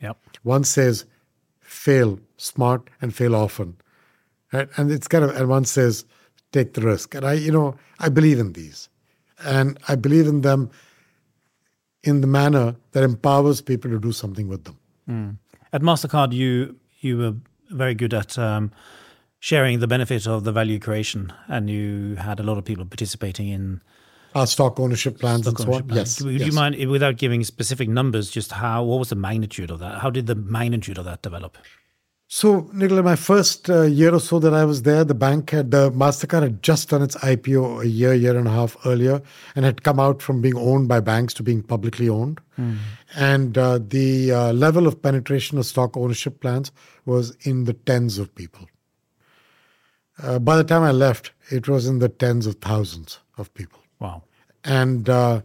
Yep. 0.01 0.17
One 0.43 0.63
says 0.63 1.05
fail 1.59 2.19
smart 2.37 2.89
and 3.01 3.13
fail 3.13 3.35
often. 3.35 3.77
Right? 4.53 4.69
And 4.77 4.91
it's 4.91 5.07
kind 5.07 5.23
of 5.23 5.35
and 5.35 5.47
one 5.47 5.65
says 5.65 6.05
take 6.51 6.73
the 6.73 6.81
risk. 6.81 7.15
And 7.15 7.25
I, 7.25 7.33
you 7.33 7.51
know, 7.51 7.75
I 7.99 8.09
believe 8.09 8.39
in 8.39 8.53
these. 8.53 8.89
And 9.43 9.77
I 9.87 9.95
believe 9.95 10.27
in 10.27 10.41
them 10.41 10.69
in 12.03 12.21
the 12.21 12.27
manner 12.27 12.75
that 12.91 13.03
empowers 13.03 13.61
people 13.61 13.89
to 13.91 13.99
do 13.99 14.11
something 14.11 14.47
with 14.47 14.63
them. 14.63 14.77
Mm. 15.09 15.37
At 15.73 15.81
Mastercard, 15.81 16.33
you 16.33 16.75
you 16.99 17.17
were 17.17 17.33
very 17.69 17.95
good 17.95 18.13
at 18.13 18.37
um, 18.37 18.71
sharing 19.39 19.79
the 19.79 19.87
benefit 19.87 20.27
of 20.27 20.43
the 20.43 20.51
value 20.51 20.79
creation, 20.79 21.33
and 21.47 21.69
you 21.69 22.15
had 22.15 22.39
a 22.39 22.43
lot 22.43 22.57
of 22.57 22.65
people 22.65 22.85
participating 22.85 23.49
in 23.49 23.81
our 24.35 24.47
stock 24.47 24.79
ownership 24.79 25.19
plans 25.19 25.41
stock 25.41 25.59
and 25.59 25.67
so 25.67 25.73
on. 25.73 25.87
Plans. 25.87 25.97
Yes. 25.97 26.21
Would 26.21 26.39
yes. 26.39 26.47
you 26.47 26.53
mind, 26.53 26.75
without 26.89 27.17
giving 27.17 27.43
specific 27.43 27.89
numbers, 27.89 28.29
just 28.29 28.51
how 28.51 28.83
what 28.83 28.99
was 28.99 29.09
the 29.09 29.15
magnitude 29.15 29.71
of 29.71 29.79
that? 29.79 29.99
How 29.99 30.09
did 30.09 30.27
the 30.27 30.35
magnitude 30.35 30.97
of 30.97 31.05
that 31.05 31.21
develop? 31.21 31.57
So, 32.33 32.69
Nicola, 32.71 33.03
my 33.03 33.17
first 33.17 33.69
uh, 33.69 33.81
year 33.81 34.15
or 34.15 34.21
so 34.21 34.39
that 34.39 34.53
I 34.53 34.63
was 34.63 34.83
there, 34.83 35.03
the 35.03 35.13
bank 35.13 35.49
had, 35.49 35.71
the 35.71 35.91
MasterCard 35.91 36.43
had 36.43 36.63
just 36.63 36.87
done 36.87 37.01
its 37.01 37.17
IPO 37.17 37.81
a 37.83 37.87
year, 37.87 38.13
year 38.13 38.37
and 38.37 38.47
a 38.47 38.51
half 38.51 38.77
earlier, 38.85 39.21
and 39.53 39.65
had 39.65 39.83
come 39.83 39.99
out 39.99 40.21
from 40.21 40.39
being 40.39 40.55
owned 40.55 40.87
by 40.87 41.01
banks 41.01 41.33
to 41.33 41.43
being 41.43 41.61
publicly 41.61 42.07
owned. 42.07 42.39
Mm. 42.57 42.77
And 43.17 43.57
uh, 43.57 43.79
the 43.85 44.31
uh, 44.31 44.53
level 44.53 44.87
of 44.87 45.01
penetration 45.01 45.57
of 45.57 45.65
stock 45.65 45.97
ownership 45.97 46.39
plans 46.39 46.71
was 47.05 47.35
in 47.41 47.65
the 47.65 47.73
tens 47.73 48.17
of 48.17 48.33
people. 48.33 48.69
Uh, 50.23 50.39
by 50.39 50.55
the 50.55 50.63
time 50.63 50.83
I 50.83 50.91
left, 50.91 51.33
it 51.49 51.67
was 51.67 51.85
in 51.85 51.99
the 51.99 52.07
tens 52.07 52.47
of 52.47 52.55
thousands 52.55 53.19
of 53.37 53.53
people. 53.55 53.79
Wow. 53.99 54.23
And 54.63 55.09
uh, 55.09 55.41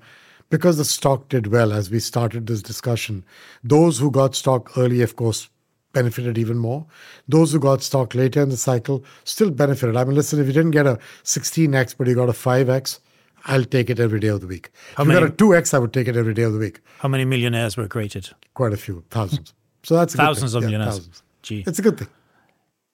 because 0.50 0.76
the 0.76 0.84
stock 0.84 1.30
did 1.30 1.48
well 1.48 1.72
as 1.72 1.90
we 1.90 1.98
started 1.98 2.46
this 2.46 2.62
discussion, 2.62 3.24
those 3.64 3.98
who 3.98 4.08
got 4.12 4.36
stock 4.36 4.78
early, 4.78 5.02
of 5.02 5.16
course, 5.16 5.48
benefited 5.96 6.36
even 6.36 6.58
more. 6.58 6.86
Those 7.26 7.52
who 7.52 7.58
got 7.58 7.82
stock 7.82 8.14
later 8.14 8.42
in 8.42 8.50
the 8.50 8.56
cycle 8.56 9.02
still 9.24 9.50
benefited. 9.50 9.96
I 9.96 10.04
mean, 10.04 10.14
listen, 10.14 10.40
if 10.40 10.46
you 10.46 10.52
didn't 10.52 10.72
get 10.72 10.86
a 10.86 10.98
16x, 11.24 11.96
but 11.96 12.06
you 12.06 12.14
got 12.14 12.28
a 12.28 12.32
5x, 12.32 13.00
I'll 13.46 13.64
take 13.64 13.88
it 13.88 13.98
every 13.98 14.20
day 14.20 14.28
of 14.28 14.40
the 14.42 14.46
week. 14.46 14.70
How 14.96 15.02
if 15.02 15.08
many, 15.08 15.20
you 15.20 15.26
got 15.26 15.40
a 15.40 15.44
2x, 15.44 15.72
I 15.72 15.78
would 15.78 15.94
take 15.94 16.08
it 16.08 16.16
every 16.16 16.34
day 16.34 16.42
of 16.42 16.52
the 16.52 16.58
week. 16.58 16.80
How 16.98 17.08
many 17.08 17.24
millionaires 17.24 17.76
were 17.76 17.88
created? 17.88 18.28
Quite 18.54 18.74
a 18.74 18.76
few, 18.76 19.04
thousands. 19.10 19.54
So 19.84 19.96
that's 19.96 20.14
thousands 20.14 20.54
of 20.54 20.62
yeah, 20.62 20.68
millionaires. 20.68 20.96
Thousands. 20.96 21.22
Gee. 21.42 21.64
It's 21.66 21.78
a 21.78 21.82
good 21.82 21.98
thing. 21.98 22.08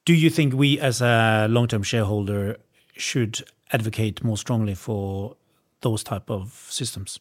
Do 0.05 0.15
you 0.15 0.31
think 0.31 0.55
we, 0.55 0.79
as 0.79 1.01
a 1.01 1.47
long-term 1.51 1.83
shareholder, 1.83 2.59
should 2.97 3.43
advocate 3.73 4.23
more 4.23 4.37
strongly 4.37 4.75
for 4.75 5.37
those 5.81 6.05
type 6.05 6.31
of 6.31 6.67
systems? 6.69 7.19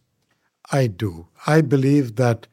I 0.71 0.87
do. 0.87 1.27
I 1.47 1.61
believe 1.61 2.15
that 2.17 2.47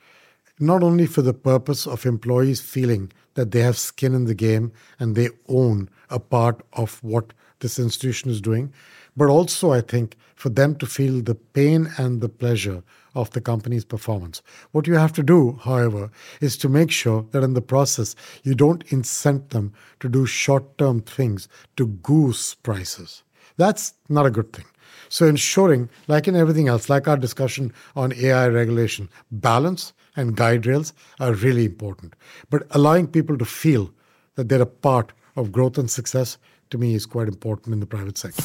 not 0.58 0.82
only 0.82 1.06
for 1.06 1.22
the 1.22 1.34
purpose 1.34 1.86
of 1.86 2.06
employees 2.06 2.60
feeling 2.60 3.12
that 3.34 3.50
they 3.50 3.60
have 3.60 3.78
skin 3.78 4.14
in 4.14 4.24
the 4.24 4.34
game 4.34 4.72
and 4.98 5.14
they 5.14 5.28
own 5.48 5.88
a 6.10 6.18
part 6.18 6.62
of 6.72 7.02
what 7.02 7.32
this 7.60 7.78
institution 7.78 8.30
is 8.30 8.40
doing, 8.40 8.72
but 9.16 9.28
also, 9.28 9.72
I 9.72 9.80
think, 9.80 10.16
for 10.36 10.48
them 10.48 10.76
to 10.76 10.86
feel 10.86 11.20
the 11.20 11.34
pain 11.34 11.88
and 11.98 12.20
the 12.20 12.28
pleasure 12.28 12.84
of 13.14 13.30
the 13.30 13.40
company's 13.40 13.84
performance. 13.84 14.42
What 14.70 14.86
you 14.86 14.94
have 14.94 15.12
to 15.14 15.24
do, 15.24 15.58
however, 15.64 16.10
is 16.40 16.56
to 16.58 16.68
make 16.68 16.92
sure 16.92 17.26
that 17.32 17.42
in 17.42 17.54
the 17.54 17.60
process, 17.60 18.14
you 18.44 18.54
don't 18.54 18.86
incent 18.86 19.50
them 19.50 19.72
to 19.98 20.08
do 20.08 20.24
short 20.24 20.78
term 20.78 21.00
things 21.00 21.48
to 21.76 21.88
goose 21.88 22.54
prices. 22.54 23.24
That's 23.56 23.94
not 24.08 24.26
a 24.26 24.30
good 24.30 24.52
thing. 24.52 24.66
So, 25.08 25.26
ensuring, 25.26 25.88
like 26.06 26.28
in 26.28 26.36
everything 26.36 26.68
else, 26.68 26.88
like 26.88 27.08
our 27.08 27.16
discussion 27.16 27.72
on 27.96 28.12
AI 28.12 28.46
regulation, 28.48 29.08
balance 29.32 29.92
and 30.18 30.36
guide 30.36 30.66
rails 30.66 30.92
are 31.20 31.32
really 31.32 31.64
important. 31.64 32.14
But 32.50 32.64
allowing 32.72 33.06
people 33.06 33.38
to 33.38 33.44
feel 33.44 33.90
that 34.34 34.48
they're 34.48 34.60
a 34.62 34.66
part 34.66 35.12
of 35.36 35.52
growth 35.52 35.78
and 35.78 35.90
success 35.90 36.36
to 36.70 36.76
me 36.76 36.94
is 36.94 37.06
quite 37.06 37.28
important 37.28 37.72
in 37.72 37.80
the 37.80 37.86
private 37.86 38.18
sector. 38.18 38.44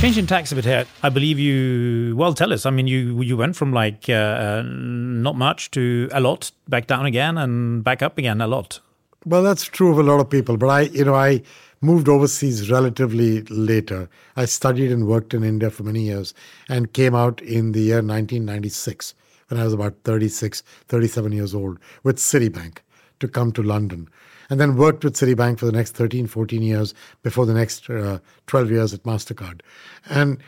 Changing 0.00 0.26
tax 0.26 0.50
a 0.50 0.54
bit 0.54 0.64
here, 0.64 0.86
I 1.02 1.10
believe 1.10 1.38
you. 1.38 2.16
Well, 2.16 2.32
tell 2.32 2.54
us. 2.54 2.64
I 2.64 2.70
mean, 2.70 2.86
you 2.86 3.20
you 3.20 3.36
went 3.36 3.54
from 3.54 3.74
like 3.74 4.08
uh, 4.08 4.12
uh, 4.12 4.62
not 4.64 5.36
much 5.36 5.70
to 5.72 6.08
a 6.10 6.20
lot, 6.20 6.52
back 6.68 6.86
down 6.86 7.04
again, 7.04 7.36
and 7.36 7.84
back 7.84 8.00
up 8.00 8.16
again 8.16 8.40
a 8.40 8.46
lot. 8.46 8.80
Well, 9.26 9.42
that's 9.42 9.64
true 9.64 9.90
of 9.90 9.98
a 9.98 10.02
lot 10.02 10.20
of 10.20 10.30
people. 10.30 10.56
But 10.56 10.68
I, 10.68 10.80
you 10.82 11.04
know, 11.04 11.14
I 11.14 11.42
moved 11.82 12.08
overseas 12.08 12.70
relatively 12.70 13.42
later. 13.42 14.08
I 14.36 14.46
studied 14.46 14.90
and 14.90 15.06
worked 15.06 15.34
in 15.34 15.44
India 15.44 15.70
for 15.70 15.82
many 15.82 16.02
years 16.02 16.32
and 16.68 16.92
came 16.92 17.14
out 17.14 17.40
in 17.42 17.72
the 17.72 17.80
year 17.80 17.96
1996 17.96 19.14
when 19.48 19.60
I 19.60 19.64
was 19.64 19.74
about 19.74 19.96
36, 20.04 20.62
37 20.88 21.32
years 21.32 21.54
old 21.54 21.78
with 22.02 22.16
Citibank 22.16 22.78
to 23.18 23.28
come 23.28 23.52
to 23.52 23.62
London. 23.62 24.08
And 24.48 24.58
then 24.58 24.76
worked 24.76 25.04
with 25.04 25.14
Citibank 25.14 25.58
for 25.58 25.66
the 25.66 25.72
next 25.72 25.92
13, 25.92 26.26
14 26.26 26.62
years 26.62 26.94
before 27.22 27.46
the 27.46 27.54
next 27.54 27.88
uh, 27.90 28.18
12 28.46 28.70
years 28.70 28.94
at 28.94 29.02
MasterCard. 29.02 29.60
And, 30.08 30.38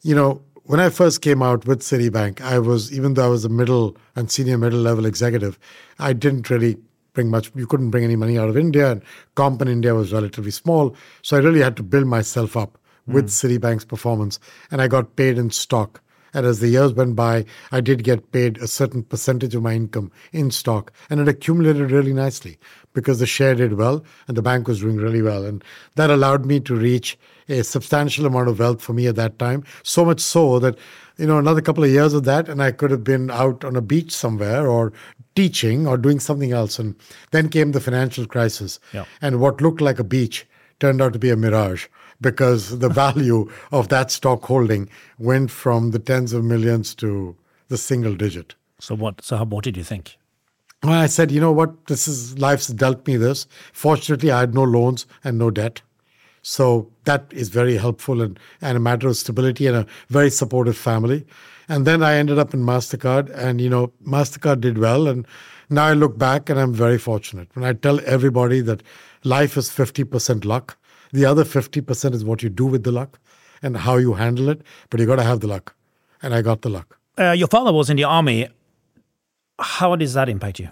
you 0.00 0.14
know, 0.14 0.42
when 0.64 0.80
I 0.80 0.88
first 0.88 1.20
came 1.20 1.42
out 1.42 1.66
with 1.66 1.80
Citibank, 1.80 2.40
I 2.40 2.58
was, 2.58 2.92
even 2.92 3.14
though 3.14 3.26
I 3.26 3.28
was 3.28 3.44
a 3.44 3.48
middle 3.48 3.96
and 4.16 4.30
senior 4.30 4.58
middle 4.58 4.80
level 4.80 5.06
executive, 5.06 5.58
I 5.98 6.12
didn't 6.12 6.50
really 6.50 6.78
bring 7.12 7.30
much. 7.30 7.50
You 7.54 7.66
couldn't 7.66 7.90
bring 7.90 8.04
any 8.04 8.16
money 8.16 8.38
out 8.38 8.48
of 8.48 8.56
India, 8.56 8.92
and 8.92 9.02
comp 9.34 9.62
in 9.62 9.68
India 9.68 9.94
was 9.94 10.12
relatively 10.12 10.50
small. 10.50 10.96
So 11.22 11.36
I 11.36 11.40
really 11.40 11.60
had 11.60 11.76
to 11.76 11.82
build 11.82 12.06
myself 12.06 12.56
up 12.56 12.78
with 13.06 13.26
mm. 13.26 13.58
Citibank's 13.58 13.84
performance, 13.84 14.38
and 14.70 14.80
I 14.80 14.88
got 14.88 15.16
paid 15.16 15.38
in 15.38 15.50
stock. 15.50 16.00
And 16.34 16.46
as 16.46 16.60
the 16.60 16.68
years 16.68 16.94
went 16.94 17.14
by, 17.14 17.44
I 17.70 17.80
did 17.80 18.04
get 18.04 18.32
paid 18.32 18.58
a 18.58 18.66
certain 18.66 19.02
percentage 19.02 19.54
of 19.54 19.62
my 19.62 19.74
income 19.74 20.10
in 20.32 20.50
stock, 20.50 20.92
and 21.10 21.20
it 21.20 21.28
accumulated 21.28 21.90
really 21.90 22.12
nicely 22.12 22.58
because 22.94 23.18
the 23.18 23.26
share 23.26 23.54
did 23.54 23.74
well 23.74 24.04
and 24.28 24.36
the 24.36 24.42
bank 24.42 24.68
was 24.68 24.80
doing 24.80 24.96
really 24.96 25.22
well. 25.22 25.44
And 25.44 25.62
that 25.96 26.10
allowed 26.10 26.44
me 26.44 26.60
to 26.60 26.74
reach 26.74 27.18
a 27.48 27.62
substantial 27.62 28.26
amount 28.26 28.48
of 28.48 28.58
wealth 28.58 28.82
for 28.82 28.92
me 28.92 29.06
at 29.06 29.16
that 29.16 29.38
time. 29.38 29.64
So 29.82 30.04
much 30.04 30.20
so 30.20 30.58
that, 30.58 30.78
you 31.18 31.26
know, 31.26 31.38
another 31.38 31.60
couple 31.60 31.84
of 31.84 31.90
years 31.90 32.14
of 32.14 32.24
that, 32.24 32.48
and 32.48 32.62
I 32.62 32.72
could 32.72 32.90
have 32.90 33.04
been 33.04 33.30
out 33.30 33.64
on 33.64 33.76
a 33.76 33.82
beach 33.82 34.12
somewhere 34.12 34.66
or 34.66 34.92
teaching 35.34 35.86
or 35.86 35.96
doing 35.96 36.20
something 36.20 36.52
else. 36.52 36.78
And 36.78 36.94
then 37.30 37.48
came 37.48 37.72
the 37.72 37.80
financial 37.80 38.26
crisis. 38.26 38.78
Yeah. 38.92 39.04
And 39.20 39.40
what 39.40 39.60
looked 39.60 39.80
like 39.80 39.98
a 39.98 40.04
beach 40.04 40.46
turned 40.80 41.00
out 41.00 41.12
to 41.14 41.18
be 41.18 41.30
a 41.30 41.36
mirage 41.36 41.86
because 42.22 42.78
the 42.78 42.88
value 43.04 43.50
of 43.70 43.88
that 43.88 44.10
stock 44.10 44.44
holding 44.44 44.88
went 45.18 45.50
from 45.50 45.90
the 45.90 45.98
tens 45.98 46.32
of 46.32 46.44
millions 46.44 46.94
to 46.96 47.36
the 47.68 47.76
single 47.76 48.14
digit. 48.14 48.54
So 48.78 48.94
what 48.94 49.22
so 49.22 49.36
how, 49.36 49.44
what 49.44 49.64
did 49.64 49.76
you 49.76 49.84
think? 49.84 50.16
Well, 50.82 50.98
I 50.98 51.06
said, 51.06 51.30
you 51.30 51.40
know 51.40 51.52
what, 51.52 51.86
this 51.86 52.08
is 52.08 52.38
life's 52.38 52.66
dealt 52.66 53.06
me 53.06 53.16
this. 53.16 53.46
Fortunately, 53.72 54.32
I 54.32 54.40
had 54.40 54.54
no 54.54 54.64
loans 54.64 55.06
and 55.22 55.38
no 55.38 55.50
debt. 55.50 55.80
So 56.42 56.90
that 57.04 57.26
is 57.30 57.50
very 57.50 57.76
helpful 57.76 58.20
and, 58.20 58.38
and 58.60 58.76
a 58.76 58.80
matter 58.80 59.06
of 59.06 59.16
stability 59.16 59.68
and 59.68 59.76
a 59.76 59.86
very 60.08 60.28
supportive 60.28 60.76
family. 60.76 61.24
And 61.68 61.86
then 61.86 62.02
I 62.02 62.14
ended 62.14 62.38
up 62.38 62.52
in 62.52 62.64
MasterCard, 62.64 63.30
and 63.30 63.60
you 63.60 63.70
know, 63.70 63.92
MasterCard 64.04 64.60
did 64.60 64.78
well. 64.78 65.06
And 65.06 65.24
now 65.70 65.84
I 65.84 65.92
look 65.92 66.18
back 66.18 66.50
and 66.50 66.58
I'm 66.58 66.74
very 66.74 66.98
fortunate. 66.98 67.48
When 67.54 67.64
I 67.64 67.72
tell 67.72 68.00
everybody 68.04 68.60
that 68.62 68.82
life 69.22 69.56
is 69.56 69.70
50% 69.70 70.44
luck, 70.44 70.76
the 71.12 71.24
other 71.24 71.44
50% 71.44 72.14
is 72.14 72.24
what 72.24 72.42
you 72.42 72.48
do 72.48 72.66
with 72.66 72.84
the 72.84 72.92
luck 72.92 73.18
and 73.62 73.76
how 73.76 73.96
you 73.96 74.14
handle 74.14 74.48
it. 74.48 74.62
But 74.90 75.00
you 75.00 75.06
got 75.06 75.16
to 75.16 75.22
have 75.22 75.40
the 75.40 75.46
luck. 75.46 75.74
And 76.22 76.34
I 76.34 76.42
got 76.42 76.62
the 76.62 76.68
luck. 76.68 76.98
Uh, 77.18 77.32
your 77.32 77.48
father 77.48 77.72
was 77.72 77.90
in 77.90 77.96
the 77.96 78.04
army. 78.04 78.48
How 79.58 79.96
does 79.96 80.14
that 80.14 80.28
impact 80.28 80.58
you? 80.58 80.70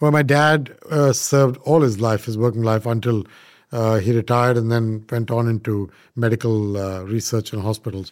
Well, 0.00 0.10
my 0.10 0.22
dad 0.22 0.76
uh, 0.90 1.12
served 1.12 1.56
all 1.58 1.82
his 1.82 2.00
life, 2.00 2.24
his 2.24 2.36
working 2.36 2.62
life, 2.62 2.84
until 2.84 3.26
uh, 3.72 3.98
he 3.98 4.12
retired 4.12 4.56
and 4.56 4.70
then 4.70 5.04
went 5.10 5.30
on 5.30 5.48
into 5.48 5.90
medical 6.16 6.76
uh, 6.76 7.02
research 7.02 7.52
and 7.52 7.62
hospitals. 7.62 8.10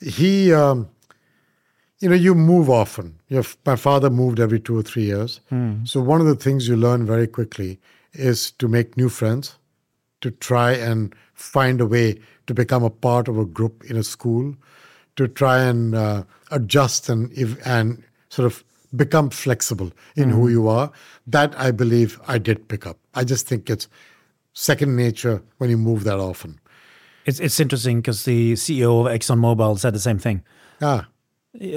He 0.00 0.52
um, 0.52 0.88
you 2.00 2.08
know, 2.08 2.16
you 2.16 2.34
move 2.34 2.68
often. 2.68 3.18
Your, 3.28 3.44
my 3.64 3.76
father 3.76 4.10
moved 4.10 4.38
every 4.38 4.60
two 4.60 4.76
or 4.76 4.82
three 4.82 5.04
years. 5.04 5.40
Mm. 5.50 5.88
So 5.88 6.00
one 6.00 6.20
of 6.20 6.26
the 6.26 6.34
things 6.34 6.68
you 6.68 6.76
learn 6.76 7.06
very 7.06 7.26
quickly 7.26 7.80
is 8.12 8.50
to 8.52 8.68
make 8.68 8.96
new 8.96 9.08
friends 9.08 9.56
to 10.20 10.30
try 10.30 10.72
and 10.72 11.14
find 11.34 11.80
a 11.80 11.86
way 11.86 12.18
to 12.46 12.54
become 12.54 12.84
a 12.84 12.90
part 12.90 13.28
of 13.28 13.38
a 13.38 13.44
group 13.44 13.84
in 13.84 13.96
a 13.96 14.02
school, 14.02 14.54
to 15.16 15.28
try 15.28 15.62
and 15.62 15.94
uh, 15.94 16.24
adjust 16.50 17.08
and 17.08 17.32
and 17.64 18.02
sort 18.28 18.46
of 18.46 18.64
become 18.96 19.30
flexible 19.30 19.92
in 20.16 20.28
mm-hmm. 20.28 20.38
who 20.38 20.48
you 20.48 20.68
are. 20.68 20.90
That 21.26 21.58
I 21.58 21.70
believe 21.70 22.20
I 22.26 22.38
did 22.38 22.68
pick 22.68 22.86
up. 22.86 22.98
I 23.14 23.24
just 23.24 23.46
think 23.46 23.70
it's 23.70 23.88
second 24.52 24.96
nature 24.96 25.42
when 25.58 25.70
you 25.70 25.76
move 25.76 26.04
that 26.04 26.18
often. 26.18 26.60
It's 27.26 27.40
it's 27.40 27.58
interesting 27.60 27.98
because 28.00 28.24
the 28.24 28.54
CEO 28.54 29.00
of 29.00 29.12
ExxonMobil 29.12 29.78
said 29.78 29.94
the 29.94 30.00
same 30.00 30.18
thing. 30.18 30.42
Ah. 30.80 31.08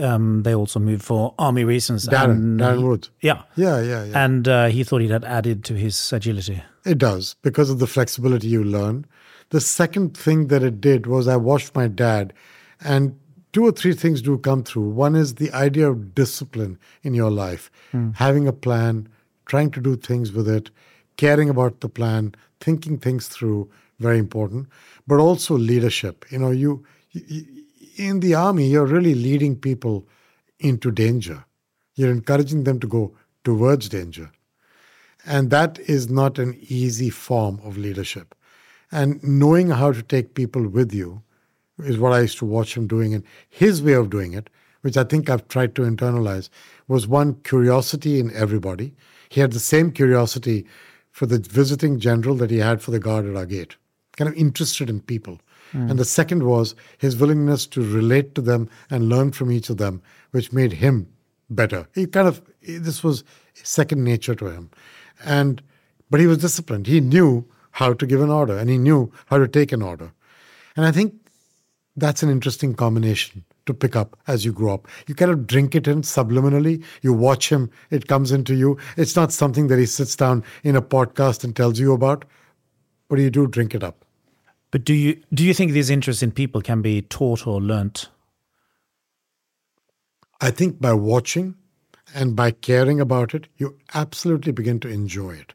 Um, 0.02 0.41
they 0.41 0.56
also 0.56 0.80
moved 0.80 1.04
for 1.04 1.36
army 1.38 1.63
reasons. 1.63 2.08
Darren, 2.08 2.32
and, 2.32 2.60
Darren 2.60 2.82
Wood. 2.82 3.10
Yeah. 3.21 3.43
Yeah, 3.56 3.80
yeah, 3.80 4.06
yeah. 4.06 4.23
And 4.23 4.47
uh, 4.47 4.65
he 4.67 4.84
thought 4.84 5.04
it 5.04 5.12
had 5.12 5.23
added 5.23 5.63
to 5.65 5.76
his 5.76 6.12
agility. 6.12 6.63
It 6.88 6.97
does, 6.97 7.36
because 7.41 7.69
of 7.69 7.80
the 7.80 7.88
flexibility 7.88 8.47
you 8.47 8.63
learn. 8.63 9.06
The 9.50 9.60
second 9.60 10.15
thing 10.15 10.47
that 10.47 10.63
it 10.63 10.80
did 10.80 11.06
was 11.06 11.28
I 11.28 11.36
watched 11.36 11.76
my 11.76 11.88
dad, 11.88 12.34
and 12.80 13.17
two 13.52 13.65
or 13.65 13.71
three 13.71 13.93
things 13.93 14.21
do 14.21 14.38
come 14.38 14.63
through. 14.63 14.89
One 14.89 15.15
is 15.15 15.36
the 15.36 15.52
idea 15.52 15.89
of 15.89 16.15
discipline 16.15 16.78
in 17.04 17.13
your 17.13 17.32
life, 17.32 17.69
mm. 17.93 18.15
having 18.15 18.47
a 18.47 18.54
plan, 18.54 19.10
trying 19.45 19.71
to 19.71 19.82
do 19.82 19.95
things 19.95 20.32
with 20.32 20.47
it, 20.47 20.69
caring 21.17 21.50
about 21.50 21.82
the 21.82 21.89
plan, 21.89 22.36
thinking 22.62 22.97
things 22.97 23.28
through, 23.28 23.69
very 24.00 24.19
important, 24.19 24.67
but 25.08 25.19
also 25.19 25.58
leadership. 25.58 26.26
You 26.30 26.39
know, 26.39 26.52
you, 26.52 26.86
you 27.12 27.45
in 27.97 28.19
the 28.19 28.36
army, 28.36 28.67
you're 28.67 28.86
really 28.86 29.15
leading 29.15 29.56
people 29.56 30.08
into 30.60 30.91
danger. 30.91 31.43
You're 31.95 32.12
encouraging 32.12 32.63
them 32.63 32.80
to 32.80 32.88
go 32.88 33.15
towards 33.43 33.89
danger. 33.89 34.32
And 35.28 35.50
that 35.50 35.78
is 35.80 36.10
not 36.10 36.40
an 36.40 36.58
easy 36.62 37.10
form 37.10 37.60
of 37.63 37.78
leadership. 37.78 38.34
And 38.92 39.22
knowing 39.22 39.70
how 39.70 39.92
to 39.92 40.02
take 40.02 40.34
people 40.34 40.68
with 40.68 40.94
you 40.94 41.22
is 41.80 41.98
what 41.98 42.13
I 42.13 42.22
used 42.22 42.38
to 42.40 42.46
watch 42.46 42.78
him 42.78 42.88
doing. 42.88 43.13
And 43.13 43.24
his 43.50 43.84
way 43.84 43.94
of 43.94 44.10
doing 44.10 44.34
it, 44.34 44.50
which 44.82 44.96
I 44.96 45.04
think 45.04 45.30
I've 45.30 45.48
tried 45.50 45.76
to 45.76 45.82
internalize, 45.82 46.50
was 46.88 47.08
one 47.08 47.36
curiosity 47.44 48.20
in 48.20 48.34
everybody. 48.34 48.96
He 49.30 49.42
had 49.42 49.52
the 49.52 49.60
same 49.60 49.92
curiosity 49.92 50.66
for 51.12 51.26
the 51.26 51.40
visiting 51.40 52.00
general 52.00 52.36
that 52.36 52.52
he 52.52 52.60
had 52.60 52.82
for 52.82 52.92
the 52.92 53.00
guard 53.00 53.26
at 53.26 53.36
our 53.36 53.46
gate, 53.46 53.76
kind 54.16 54.30
of 54.30 54.36
interested 54.36 54.90
in 54.90 55.02
people. 55.02 55.40
Mm. 55.74 55.90
And 55.90 56.00
the 56.00 56.06
second 56.06 56.44
was 56.44 56.76
his 57.00 57.18
willingness 57.18 57.68
to 57.68 57.82
relate 57.82 58.34
to 58.36 58.42
them 58.42 58.70
and 58.90 59.10
learn 59.10 59.32
from 59.32 59.52
each 59.52 59.70
of 59.70 59.78
them, 59.78 60.02
which 60.32 60.54
made 60.54 60.72
him 60.74 61.08
better. 61.50 61.88
He 61.94 62.06
kind 62.06 62.28
of, 62.28 62.42
this 62.62 63.04
was 63.04 63.24
second 63.54 64.04
nature 64.04 64.36
to 64.36 64.46
him. 64.46 64.70
And, 65.23 65.62
but 66.10 66.19
he 66.19 66.27
was 66.27 66.39
disciplined. 66.39 66.88
He 66.88 66.99
knew 66.99 67.45
how 67.71 67.93
to 67.93 68.06
give 68.06 68.21
an 68.21 68.30
order 68.30 68.58
and 68.58 68.69
he 68.69 68.77
knew 68.77 69.12
how 69.27 69.38
to 69.38 69.47
take 69.47 69.71
an 69.71 69.82
order. 69.82 70.12
And 70.75 70.86
I 70.86 70.91
think 70.91 71.13
that's 71.95 72.23
an 72.23 72.30
interesting 72.30 72.75
combination 72.75 73.43
to 73.65 73.73
pick 73.73 73.95
up 73.95 74.17
as 74.27 74.45
you 74.45 74.53
grow 74.53 74.73
up. 74.73 74.88
You 75.08 75.15
kind 75.15 75.32
of 75.32 75.45
drink 75.45 75.75
it 75.75 75.88
in 75.88 76.01
subliminally. 76.01 76.84
You 77.01 77.13
watch 77.13 77.51
him, 77.51 77.69
it 77.91 78.08
comes 78.08 78.32
into 78.32 78.56
you. 78.56 78.77
It's 78.95 79.15
not 79.15 79.32
something 79.32 79.67
that 79.67 79.77
he 79.77 79.86
sits 79.86 80.15
down 80.15 80.43
in 80.63 80.75
a 80.75 80.82
podcast 80.82 81.43
and 81.43 81.56
tells 81.56 81.80
you 81.80 81.93
about, 81.93 82.25
but 83.10 83.19
you 83.19 83.30
do 83.30 83.47
drink 83.47 83.75
it 83.75 83.84
up. 83.84 84.06
But 84.71 84.84
do 84.84 84.93
you 84.93 85.21
do 85.34 85.43
you 85.43 85.53
think 85.53 85.71
these 85.71 85.89
interests 85.89 86.23
in 86.23 86.32
people 86.32 86.62
can 86.62 86.82
be 86.82 87.01
taught 87.01 87.47
or 87.47 87.62
learnt? 87.62 88.10
I 90.41 90.51
think 90.51 90.80
by 90.80 90.93
watching 90.93 91.56
and 92.13 92.36
by 92.36 92.52
caring 92.52 93.00
about 93.00 93.34
it, 93.34 93.48
you 93.58 93.76
absolutely 93.93 94.52
begin 94.52 94.80
to 94.82 94.88
enjoy 94.88 95.32
it. 95.32 95.54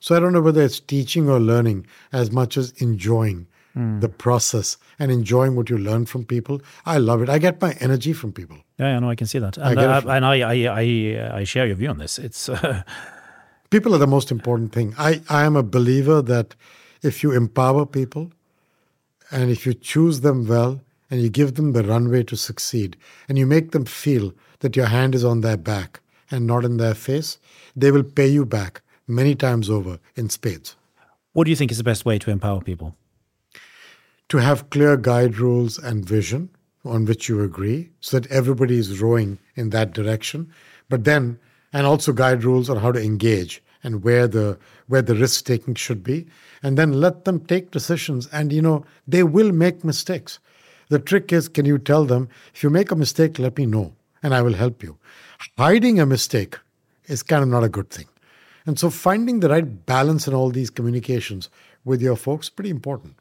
So 0.00 0.16
I 0.16 0.20
don't 0.20 0.32
know 0.32 0.40
whether 0.40 0.62
it's 0.62 0.80
teaching 0.80 1.28
or 1.28 1.38
learning 1.38 1.86
as 2.12 2.32
much 2.32 2.56
as 2.56 2.72
enjoying 2.72 3.46
mm. 3.76 4.00
the 4.00 4.08
process 4.08 4.76
and 4.98 5.10
enjoying 5.10 5.54
what 5.54 5.70
you 5.70 5.78
learn 5.78 6.06
from 6.06 6.24
people. 6.24 6.60
I 6.86 6.98
love 6.98 7.22
it. 7.22 7.28
I 7.28 7.38
get 7.38 7.60
my 7.60 7.72
energy 7.80 8.12
from 8.12 8.32
people. 8.32 8.58
Yeah, 8.78 8.96
I 8.96 8.98
know. 8.98 9.10
I 9.10 9.14
can 9.14 9.26
see 9.26 9.38
that, 9.38 9.56
and 9.58 9.78
I, 9.78 9.84
uh, 9.84 10.00
and 10.08 10.24
I, 10.24 10.40
I, 10.40 10.54
I, 10.66 11.38
I, 11.38 11.44
share 11.44 11.66
your 11.66 11.76
view 11.76 11.88
on 11.88 11.98
this. 11.98 12.18
It's 12.18 12.48
uh... 12.48 12.82
people 13.70 13.94
are 13.94 13.98
the 13.98 14.06
most 14.06 14.30
important 14.30 14.72
thing. 14.72 14.94
I, 14.98 15.22
I 15.28 15.44
am 15.44 15.56
a 15.56 15.62
believer 15.62 16.20
that 16.22 16.54
if 17.02 17.22
you 17.22 17.32
empower 17.32 17.86
people, 17.86 18.32
and 19.30 19.50
if 19.50 19.64
you 19.66 19.72
choose 19.74 20.20
them 20.20 20.46
well, 20.46 20.80
and 21.10 21.20
you 21.20 21.28
give 21.28 21.54
them 21.54 21.72
the 21.72 21.84
runway 21.84 22.22
to 22.24 22.36
succeed, 22.36 22.96
and 23.28 23.38
you 23.38 23.46
make 23.46 23.70
them 23.72 23.84
feel 23.84 24.32
that 24.62 24.74
your 24.74 24.86
hand 24.86 25.14
is 25.14 25.24
on 25.24 25.42
their 25.42 25.56
back 25.56 26.00
and 26.30 26.46
not 26.46 26.64
in 26.64 26.78
their 26.78 26.94
face, 26.94 27.38
they 27.76 27.92
will 27.92 28.02
pay 28.02 28.26
you 28.26 28.44
back 28.44 28.82
many 29.06 29.36
times 29.36 29.70
over 29.70 30.00
in 30.16 30.28
spades. 30.28 30.74
What 31.34 31.44
do 31.44 31.50
you 31.50 31.56
think 31.56 31.70
is 31.70 31.78
the 31.78 31.84
best 31.84 32.04
way 32.04 32.18
to 32.18 32.30
empower 32.30 32.60
people? 32.60 32.96
to 34.32 34.38
have 34.38 34.70
clear 34.70 34.96
guide 34.96 35.36
rules 35.36 35.76
and 35.76 36.06
vision 36.06 36.48
on 36.86 37.04
which 37.04 37.28
you 37.28 37.42
agree 37.42 37.90
so 38.00 38.18
that 38.18 38.32
everybody 38.32 38.78
is 38.78 38.98
rowing 38.98 39.38
in 39.56 39.68
that 39.68 39.92
direction. 39.92 40.50
But 40.88 41.04
then 41.04 41.38
and 41.70 41.86
also 41.86 42.14
guide 42.14 42.42
rules 42.42 42.70
on 42.70 42.78
how 42.78 42.92
to 42.92 43.02
engage 43.02 43.62
and 43.84 44.02
where 44.02 44.26
the 44.26 44.58
where 44.86 45.02
the 45.02 45.14
risk 45.14 45.44
taking 45.44 45.74
should 45.74 46.02
be. 46.02 46.26
And 46.62 46.78
then 46.78 46.94
let 46.94 47.26
them 47.26 47.40
take 47.40 47.72
decisions. 47.72 48.26
And 48.32 48.54
you 48.54 48.62
know 48.62 48.86
they 49.06 49.22
will 49.22 49.52
make 49.52 49.84
mistakes. 49.84 50.38
The 50.88 50.98
trick 50.98 51.30
is 51.30 51.46
can 51.46 51.66
you 51.66 51.76
tell 51.76 52.06
them? 52.06 52.30
If 52.54 52.62
you 52.62 52.70
make 52.70 52.90
a 52.90 52.96
mistake 52.96 53.38
let 53.38 53.58
me 53.58 53.66
know 53.66 53.92
and 54.22 54.34
i 54.34 54.42
will 54.42 54.54
help 54.54 54.82
you 54.82 54.98
hiding 55.58 56.00
a 56.00 56.06
mistake 56.06 56.58
is 57.06 57.22
kind 57.22 57.42
of 57.42 57.48
not 57.48 57.64
a 57.64 57.68
good 57.68 57.90
thing 57.90 58.06
and 58.66 58.78
so 58.78 58.90
finding 58.90 59.40
the 59.40 59.48
right 59.48 59.86
balance 59.86 60.28
in 60.28 60.34
all 60.34 60.50
these 60.50 60.70
communications 60.70 61.48
with 61.84 62.00
your 62.00 62.16
folks 62.16 62.48
pretty 62.48 62.70
important 62.70 63.16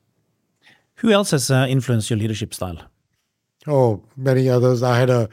who 1.01 1.11
else 1.11 1.31
has 1.31 1.49
uh, 1.49 1.65
influenced 1.67 2.11
your 2.11 2.19
leadership 2.19 2.53
style? 2.53 2.77
Oh, 3.65 4.03
many 4.15 4.47
others. 4.47 4.83
I 4.83 4.99
had 4.99 5.09
a 5.09 5.29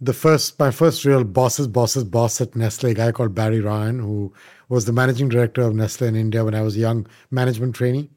the 0.00 0.14
first 0.14 0.58
my 0.58 0.70
first 0.70 1.04
real 1.04 1.24
boss's 1.24 1.68
boss's 1.68 2.04
boss 2.04 2.40
at 2.40 2.56
Nestle, 2.56 2.90
a 2.90 2.94
guy 2.94 3.12
called 3.12 3.34
Barry 3.34 3.60
Ryan, 3.60 3.98
who 3.98 4.32
was 4.70 4.86
the 4.86 4.92
managing 4.92 5.28
director 5.28 5.60
of 5.60 5.74
Nestle 5.74 6.08
in 6.08 6.16
India 6.16 6.42
when 6.42 6.54
I 6.54 6.62
was 6.62 6.76
a 6.76 6.80
young 6.80 7.06
management 7.30 7.74
trainee. 7.74 8.08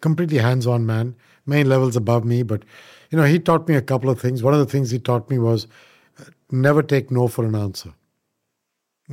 Completely 0.00 0.38
hands-on 0.38 0.86
man, 0.86 1.16
many 1.44 1.64
levels 1.64 1.96
above 1.96 2.24
me, 2.24 2.44
but 2.44 2.62
you 3.10 3.18
know, 3.18 3.24
he 3.24 3.38
taught 3.38 3.68
me 3.68 3.74
a 3.74 3.82
couple 3.82 4.10
of 4.10 4.20
things. 4.20 4.42
One 4.42 4.54
of 4.54 4.60
the 4.60 4.66
things 4.66 4.90
he 4.90 4.98
taught 4.98 5.30
me 5.30 5.38
was 5.38 5.66
uh, 6.20 6.24
never 6.50 6.82
take 6.82 7.10
no 7.10 7.28
for 7.28 7.44
an 7.44 7.54
answer. 7.54 7.92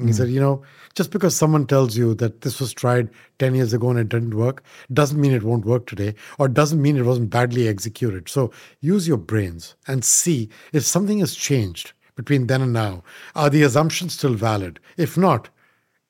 He 0.03 0.11
said, 0.11 0.27
you 0.27 0.41
know, 0.41 0.61
just 0.93 1.09
because 1.11 1.33
someone 1.37 1.65
tells 1.65 1.95
you 1.95 2.13
that 2.15 2.41
this 2.41 2.59
was 2.59 2.73
tried 2.73 3.09
10 3.39 3.55
years 3.55 3.71
ago 3.71 3.89
and 3.89 3.97
it 3.97 4.09
didn't 4.09 4.35
work, 4.35 4.61
doesn't 4.91 5.19
mean 5.19 5.31
it 5.31 5.43
won't 5.43 5.63
work 5.63 5.85
today, 5.87 6.15
or 6.37 6.49
doesn't 6.49 6.81
mean 6.81 6.97
it 6.97 7.05
wasn't 7.05 7.29
badly 7.29 7.69
executed. 7.69 8.27
So 8.27 8.51
use 8.81 9.07
your 9.07 9.15
brains 9.15 9.75
and 9.87 10.03
see 10.03 10.49
if 10.73 10.83
something 10.83 11.19
has 11.19 11.33
changed 11.33 11.93
between 12.15 12.47
then 12.47 12.61
and 12.61 12.73
now. 12.73 13.03
Are 13.35 13.49
the 13.49 13.63
assumptions 13.63 14.13
still 14.13 14.33
valid? 14.33 14.81
If 14.97 15.17
not, 15.17 15.47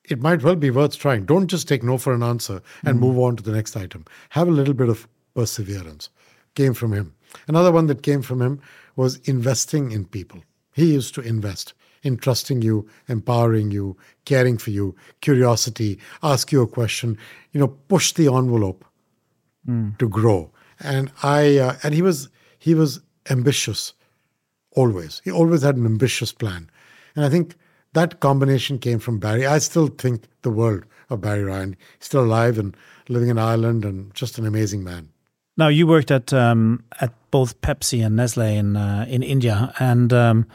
it 0.02 0.20
might 0.20 0.42
well 0.42 0.56
be 0.56 0.70
worth 0.70 0.98
trying. 0.98 1.24
Don't 1.24 1.46
just 1.46 1.68
take 1.68 1.84
no 1.84 1.96
for 1.96 2.12
an 2.12 2.24
answer 2.24 2.62
and 2.84 2.98
mm 2.98 3.02
move 3.02 3.18
on 3.20 3.36
to 3.36 3.42
the 3.42 3.52
next 3.52 3.76
item. 3.76 4.04
Have 4.30 4.48
a 4.48 4.52
little 4.52 4.74
bit 4.74 4.88
of 4.88 5.06
perseverance. 5.36 6.10
Came 6.56 6.74
from 6.74 6.92
him. 6.92 7.14
Another 7.48 7.72
one 7.72 7.86
that 7.86 8.02
came 8.02 8.22
from 8.22 8.42
him 8.42 8.60
was 8.96 9.16
investing 9.28 9.92
in 9.92 10.04
people. 10.04 10.42
He 10.72 10.92
used 10.92 11.14
to 11.14 11.20
invest 11.20 11.74
in 12.02 12.16
trusting 12.16 12.62
you, 12.62 12.88
empowering 13.08 13.70
you, 13.70 13.96
caring 14.24 14.58
for 14.58 14.70
you, 14.70 14.94
curiosity, 15.20 15.98
ask 16.22 16.52
you 16.52 16.62
a 16.62 16.66
question, 16.66 17.18
you 17.52 17.60
know, 17.60 17.68
push 17.68 18.12
the 18.12 18.26
envelope 18.26 18.84
mm. 19.68 19.96
to 19.98 20.08
grow. 20.08 20.50
And 20.80 21.10
I 21.22 21.58
uh, 21.58 21.76
and 21.82 21.94
he 21.94 22.02
was 22.02 22.28
he 22.58 22.74
was 22.74 23.00
ambitious 23.30 23.94
always. 24.72 25.20
He 25.24 25.30
always 25.30 25.62
had 25.62 25.76
an 25.76 25.86
ambitious 25.86 26.32
plan. 26.32 26.70
And 27.16 27.24
I 27.24 27.28
think 27.28 27.56
that 27.94 28.20
combination 28.20 28.78
came 28.78 28.98
from 28.98 29.18
Barry. 29.18 29.46
I 29.46 29.58
still 29.58 29.88
think 29.88 30.24
the 30.42 30.50
world 30.50 30.84
of 31.08 31.22
Barry 31.22 31.44
Ryan. 31.44 31.76
He's 31.98 32.06
still 32.06 32.24
alive 32.24 32.58
and 32.58 32.76
living 33.08 33.30
in 33.30 33.38
Ireland 33.38 33.84
and 33.84 34.14
just 34.14 34.38
an 34.38 34.46
amazing 34.46 34.84
man. 34.84 35.08
Now 35.56 35.68
you 35.68 35.86
worked 35.86 36.10
at 36.10 36.32
um, 36.32 36.84
at 37.00 37.12
both 37.30 37.60
Pepsi 37.60 38.04
and 38.04 38.16
Nestle 38.16 38.42
in 38.42 38.76
uh, 38.76 39.06
in 39.08 39.22
India, 39.22 39.72
and 39.78 40.12
um, 40.12 40.46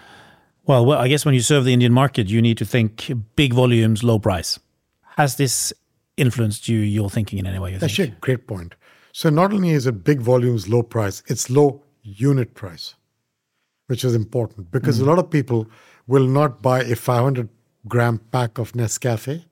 well, 0.65 0.85
well, 0.85 0.99
I 0.99 1.07
guess 1.07 1.25
when 1.25 1.33
you 1.33 1.41
serve 1.41 1.65
the 1.65 1.73
Indian 1.73 1.91
market, 1.91 2.29
you 2.29 2.41
need 2.41 2.57
to 2.59 2.65
think 2.65 3.11
big 3.35 3.53
volumes, 3.53 4.03
low 4.03 4.19
price. 4.19 4.59
Has 5.17 5.35
this 5.35 5.73
influenced 6.17 6.67
you, 6.67 6.79
your 6.79 7.09
thinking 7.09 7.39
in 7.39 7.47
any 7.47 7.59
way? 7.59 7.75
That's 7.77 7.99
a 7.99 8.07
great 8.07 8.47
point. 8.47 8.75
So 9.11 9.29
not 9.29 9.51
only 9.51 9.71
is 9.71 9.87
it 9.87 10.03
big 10.03 10.21
volumes, 10.21 10.69
low 10.69 10.83
price, 10.83 11.23
it's 11.27 11.49
low 11.49 11.83
unit 12.03 12.53
price, 12.53 12.95
which 13.87 14.05
is 14.05 14.15
important 14.15 14.71
because 14.71 14.99
mm. 14.99 15.03
a 15.03 15.05
lot 15.05 15.19
of 15.19 15.29
people 15.29 15.67
will 16.07 16.27
not 16.27 16.61
buy 16.61 16.81
a 16.83 16.95
500 16.95 17.49
gram 17.87 18.19
pack 18.31 18.57
of 18.57 18.71
Nescafe, 18.73 19.45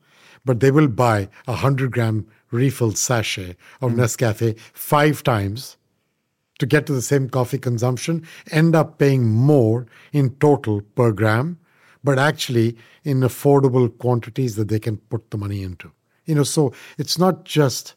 but 0.45 0.59
they 0.59 0.71
will 0.71 0.87
buy 0.87 1.27
a 1.47 1.53
100 1.53 1.91
gram 1.91 2.27
refilled 2.51 2.97
sachet 2.97 3.55
of 3.81 3.91
mm. 3.91 3.95
Nescafe 3.95 4.57
five 4.73 5.23
times 5.23 5.77
to 6.59 6.65
get 6.65 6.85
to 6.85 6.93
the 6.93 7.01
same 7.01 7.29
coffee 7.29 7.57
consumption 7.57 8.25
end 8.51 8.75
up 8.75 8.97
paying 8.97 9.29
more 9.29 9.87
in 10.11 10.35
total 10.35 10.81
per 10.81 11.11
gram, 11.11 11.57
but 12.03 12.19
actually 12.19 12.77
in 13.03 13.21
affordable 13.21 13.97
quantities 13.97 14.55
that 14.55 14.67
they 14.67 14.79
can 14.79 14.97
put 14.97 15.31
the 15.31 15.37
money 15.37 15.63
into. 15.63 15.91
You 16.25 16.35
know, 16.35 16.43
so 16.43 16.73
it's 16.97 17.17
not 17.17 17.45
just 17.45 17.95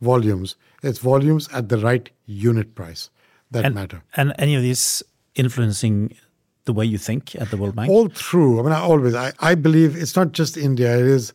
volumes. 0.00 0.56
It's 0.82 0.98
volumes 0.98 1.48
at 1.52 1.68
the 1.68 1.78
right 1.78 2.10
unit 2.26 2.74
price 2.74 3.10
that 3.52 3.64
and, 3.64 3.74
matter. 3.74 4.02
And 4.16 4.34
any 4.38 4.54
of 4.54 4.62
these 4.62 5.02
influencing 5.34 6.16
the 6.64 6.72
way 6.72 6.84
you 6.84 6.98
think 6.98 7.34
at 7.36 7.50
the 7.50 7.56
World 7.56 7.76
Bank? 7.76 7.90
All 7.90 8.08
through. 8.08 8.58
I 8.58 8.62
mean, 8.62 8.72
I 8.72 8.80
always, 8.80 9.14
I, 9.14 9.32
I 9.40 9.54
believe 9.54 9.96
it's 9.96 10.16
not 10.16 10.32
just 10.32 10.56
India, 10.56 10.96
it 10.98 11.06
is 11.06 11.32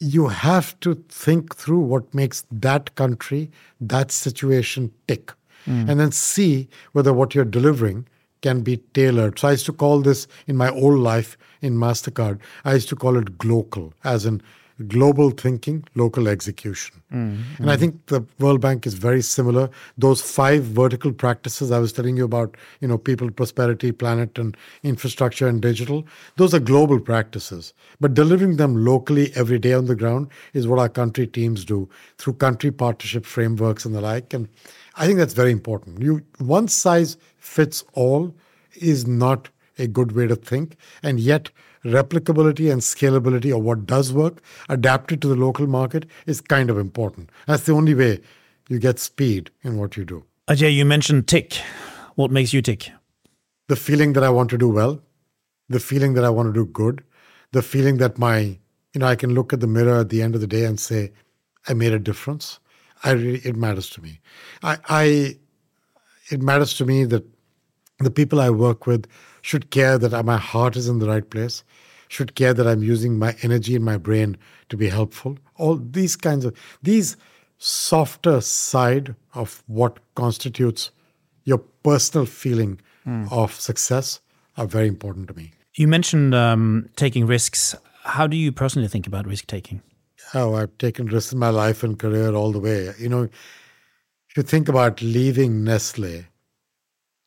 you 0.00 0.28
have 0.28 0.78
to 0.80 0.94
think 1.08 1.54
through 1.56 1.80
what 1.80 2.12
makes 2.14 2.44
that 2.50 2.94
country, 2.96 3.50
that 3.80 4.10
situation 4.10 4.92
tick, 5.08 5.32
mm. 5.66 5.88
and 5.88 5.98
then 5.98 6.12
see 6.12 6.68
whether 6.92 7.12
what 7.12 7.34
you're 7.34 7.44
delivering 7.44 8.06
can 8.42 8.60
be 8.60 8.76
tailored. 8.94 9.38
So 9.38 9.48
I 9.48 9.52
used 9.52 9.66
to 9.66 9.72
call 9.72 10.00
this 10.00 10.26
in 10.46 10.56
my 10.56 10.70
old 10.70 10.98
life 10.98 11.38
in 11.62 11.74
MasterCard, 11.74 12.38
I 12.64 12.74
used 12.74 12.88
to 12.90 12.96
call 12.96 13.16
it 13.16 13.38
global, 13.38 13.94
as 14.04 14.26
in 14.26 14.42
global 14.88 15.30
thinking, 15.30 15.84
local 15.94 16.28
execution. 16.28 17.02
Mm, 17.12 17.38
and 17.58 17.70
I 17.70 17.76
think 17.76 18.06
the 18.06 18.24
World 18.38 18.60
Bank 18.60 18.86
is 18.86 18.94
very 18.94 19.22
similar. 19.22 19.70
Those 19.96 20.20
five 20.20 20.64
vertical 20.64 21.12
practices 21.12 21.72
I 21.72 21.78
was 21.78 21.92
telling 21.92 22.16
you 22.16 22.24
about, 22.24 22.56
you 22.80 22.88
know, 22.88 22.98
people, 22.98 23.30
prosperity, 23.30 23.90
planet, 23.90 24.38
and 24.38 24.56
infrastructure 24.82 25.48
and 25.48 25.62
digital, 25.62 26.06
those 26.36 26.52
are 26.52 26.58
global 26.58 27.00
practices. 27.00 27.72
But 28.00 28.14
delivering 28.14 28.56
them 28.56 28.84
locally 28.84 29.32
every 29.34 29.58
day 29.58 29.72
on 29.72 29.86
the 29.86 29.96
ground 29.96 30.28
is 30.52 30.68
what 30.68 30.78
our 30.78 30.90
country 30.90 31.26
teams 31.26 31.64
do 31.64 31.88
through 32.18 32.34
country 32.34 32.70
partnership 32.70 33.24
frameworks 33.24 33.84
and 33.84 33.94
the 33.94 34.00
like. 34.00 34.34
And 34.34 34.48
I 34.96 35.06
think 35.06 35.18
that's 35.18 35.34
very 35.34 35.52
important. 35.52 36.02
You 36.02 36.22
one 36.38 36.68
size 36.68 37.16
fits 37.38 37.84
all 37.94 38.34
is 38.74 39.06
not 39.06 39.48
a 39.78 39.86
good 39.86 40.12
way 40.12 40.26
to 40.26 40.36
think. 40.36 40.76
And 41.02 41.20
yet, 41.20 41.50
replicability 41.86 42.70
and 42.70 42.80
scalability 42.80 43.56
of 43.56 43.62
what 43.62 43.86
does 43.86 44.12
work, 44.12 44.42
adapted 44.68 45.22
to 45.22 45.28
the 45.28 45.36
local 45.36 45.66
market, 45.66 46.06
is 46.26 46.40
kind 46.40 46.70
of 46.70 46.78
important. 46.78 47.30
That's 47.46 47.64
the 47.64 47.72
only 47.72 47.94
way 47.94 48.20
you 48.68 48.78
get 48.78 48.98
speed 48.98 49.50
in 49.62 49.78
what 49.78 49.96
you 49.96 50.04
do. 50.04 50.24
Ajay, 50.48 50.74
you 50.74 50.84
mentioned 50.84 51.28
tick. 51.28 51.54
What 52.14 52.30
makes 52.30 52.52
you 52.52 52.62
tick? 52.62 52.90
The 53.68 53.76
feeling 53.76 54.12
that 54.14 54.24
I 54.24 54.30
want 54.30 54.50
to 54.50 54.58
do 54.58 54.68
well, 54.68 55.00
the 55.68 55.80
feeling 55.80 56.14
that 56.14 56.24
I 56.24 56.30
want 56.30 56.48
to 56.48 56.52
do 56.52 56.66
good, 56.66 57.02
the 57.52 57.62
feeling 57.62 57.98
that 57.98 58.18
my, 58.18 58.58
you 58.92 59.00
know, 59.00 59.06
I 59.06 59.16
can 59.16 59.34
look 59.34 59.52
at 59.52 59.60
the 59.60 59.66
mirror 59.66 60.00
at 60.00 60.08
the 60.08 60.22
end 60.22 60.34
of 60.34 60.40
the 60.40 60.46
day 60.46 60.64
and 60.64 60.78
say, 60.78 61.12
I 61.68 61.74
made 61.74 61.92
a 61.92 61.98
difference. 61.98 62.60
I 63.04 63.12
really, 63.12 63.40
it 63.40 63.56
matters 63.56 63.90
to 63.90 64.02
me. 64.02 64.20
I, 64.62 64.78
I, 64.88 65.36
it 66.30 66.42
matters 66.42 66.74
to 66.74 66.84
me 66.84 67.04
that 67.04 67.24
the 67.98 68.10
people 68.10 68.40
I 68.40 68.50
work 68.50 68.86
with 68.86 69.06
should 69.46 69.70
care 69.70 69.96
that 69.96 70.24
my 70.24 70.36
heart 70.36 70.76
is 70.76 70.88
in 70.88 70.98
the 70.98 71.06
right 71.06 71.30
place, 71.30 71.62
should 72.08 72.34
care 72.34 72.52
that 72.52 72.66
I'm 72.66 72.82
using 72.82 73.16
my 73.16 73.36
energy 73.42 73.76
and 73.76 73.84
my 73.84 73.96
brain 73.96 74.36
to 74.70 74.76
be 74.76 74.88
helpful. 74.88 75.38
All 75.56 75.76
these 75.76 76.16
kinds 76.16 76.44
of 76.44 76.52
these 76.82 77.16
softer 77.58 78.40
side 78.40 79.14
of 79.34 79.62
what 79.68 80.00
constitutes 80.16 80.90
your 81.44 81.58
personal 81.84 82.26
feeling 82.26 82.80
mm. 83.06 83.30
of 83.30 83.54
success 83.54 84.18
are 84.56 84.66
very 84.66 84.88
important 84.88 85.28
to 85.28 85.34
me. 85.34 85.52
You 85.74 85.86
mentioned 85.86 86.34
um, 86.34 86.88
taking 86.96 87.24
risks. 87.24 87.76
How 88.02 88.26
do 88.26 88.36
you 88.36 88.50
personally 88.50 88.88
think 88.88 89.06
about 89.06 89.28
risk 89.28 89.46
taking? 89.46 89.80
Oh, 90.34 90.56
I've 90.56 90.76
taken 90.78 91.06
risks 91.06 91.32
in 91.32 91.38
my 91.38 91.50
life 91.50 91.84
and 91.84 91.96
career 91.96 92.34
all 92.34 92.50
the 92.50 92.58
way. 92.58 92.92
You 92.98 93.08
know, 93.08 93.22
if 93.22 94.36
you 94.36 94.42
think 94.42 94.68
about 94.68 95.00
leaving 95.00 95.62
Nestle 95.62 96.24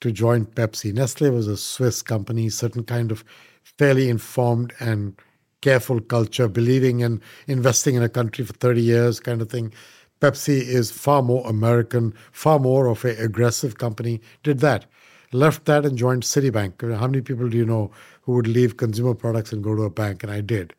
to 0.02 0.12
join 0.12 0.46
Pepsi. 0.46 0.94
Nestle 0.94 1.30
was 1.30 1.48
a 1.48 1.58
Swiss 1.58 2.02
company, 2.02 2.50
certain 2.50 2.84
kind 2.84 3.12
of 3.12 3.24
fairly 3.64 4.10
informed 4.10 4.74
and 4.80 5.16
careful 5.62 6.00
culture, 6.00 6.48
believing 6.48 7.02
in 7.02 7.22
investing 7.48 7.96
in 7.96 8.04
a 8.04 8.10
country 8.10 8.46
for 8.46 8.54
30 8.54 8.82
years 8.82 9.20
kind 9.20 9.42
of 9.42 9.50
thing. 9.50 9.74
Pepsi 10.22 10.62
is 10.62 10.92
far 10.92 11.22
more 11.22 11.48
American, 11.48 12.14
far 12.32 12.60
more 12.60 12.88
of 12.88 13.06
an 13.06 13.18
aggressive 13.18 13.78
company. 13.78 14.22
Did 14.44 14.60
that. 14.60 14.86
Left 15.32 15.66
that 15.66 15.86
and 15.86 15.98
joined 15.98 16.24
Citibank. 16.24 16.82
How 16.98 17.08
many 17.08 17.22
people 17.22 17.50
do 17.50 17.58
you 17.58 17.66
know 17.66 17.92
who 18.24 18.34
would 18.34 18.48
leave 18.48 18.78
consumer 18.78 19.14
products 19.14 19.54
and 19.54 19.64
go 19.64 19.76
to 19.76 19.84
a 19.84 19.90
bank? 19.90 20.24
And 20.24 20.32
I 20.32 20.42
did. 20.42 20.74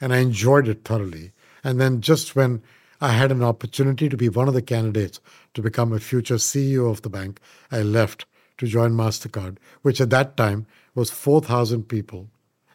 And 0.00 0.12
I 0.12 0.18
enjoyed 0.18 0.68
it 0.68 0.84
thoroughly. 0.84 1.32
And 1.64 1.80
then 1.80 2.00
just 2.00 2.36
when 2.36 2.62
I 3.00 3.08
had 3.08 3.32
an 3.32 3.42
opportunity 3.42 4.08
to 4.08 4.16
be 4.16 4.28
one 4.28 4.48
of 4.48 4.54
the 4.54 4.62
candidates 4.62 5.20
to 5.54 5.62
become 5.62 5.92
a 5.92 6.00
future 6.00 6.36
CEO 6.36 6.90
of 6.90 7.02
the 7.02 7.10
bank, 7.10 7.40
I 7.72 7.82
left 7.82 8.26
to 8.58 8.66
join 8.66 8.92
MasterCard, 8.92 9.58
which 9.82 10.00
at 10.00 10.10
that 10.10 10.36
time 10.36 10.66
was 10.94 11.10
4,000 11.10 11.88
people 11.88 12.28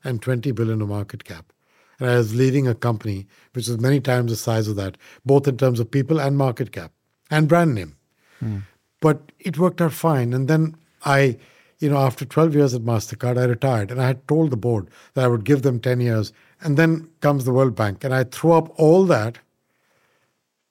and 0.04 0.22
20 0.22 0.52
billion 0.52 0.82
of 0.82 0.90
market 0.90 1.24
cap. 1.24 1.52
And 2.00 2.10
I 2.10 2.16
was 2.16 2.34
leading 2.34 2.68
a 2.68 2.74
company 2.74 3.28
which 3.54 3.68
was 3.68 3.80
many 3.80 4.00
times 4.00 4.32
the 4.32 4.36
size 4.36 4.68
of 4.68 4.76
that, 4.78 4.98
both 5.26 5.48
in 5.48 5.58
terms 5.58 5.80
of 5.80 5.92
people 5.92 6.20
and 6.20 6.38
market 6.38 6.72
cap 6.72 6.92
and 7.30 7.48
brand 7.48 7.76
name. 7.76 7.96
Mm. 8.44 8.64
But 9.00 9.32
it 9.40 9.58
worked 9.58 9.82
out 9.82 9.94
fine. 9.94 10.34
And 10.34 10.48
then 10.48 10.76
I, 11.06 11.38
you 11.80 11.90
know, 11.90 11.98
after 11.98 12.26
12 12.26 12.56
years 12.56 12.74
at 12.74 12.82
MasterCard, 12.82 13.38
I 13.38 13.46
retired 13.46 13.92
and 13.92 14.02
I 14.02 14.08
had 14.08 14.28
told 14.28 14.50
the 14.50 14.58
board 14.58 14.88
that 15.14 15.26
I 15.26 15.28
would 15.28 15.46
give 15.46 15.62
them 15.62 15.80
10 15.80 16.02
years. 16.02 16.34
And 16.62 16.78
then 16.78 17.10
comes 17.22 17.46
the 17.46 17.52
World 17.52 17.76
Bank. 17.76 18.04
And 18.04 18.14
I 18.14 18.24
threw 18.24 18.54
up 18.54 18.72
all 18.80 19.06
that 19.06 19.40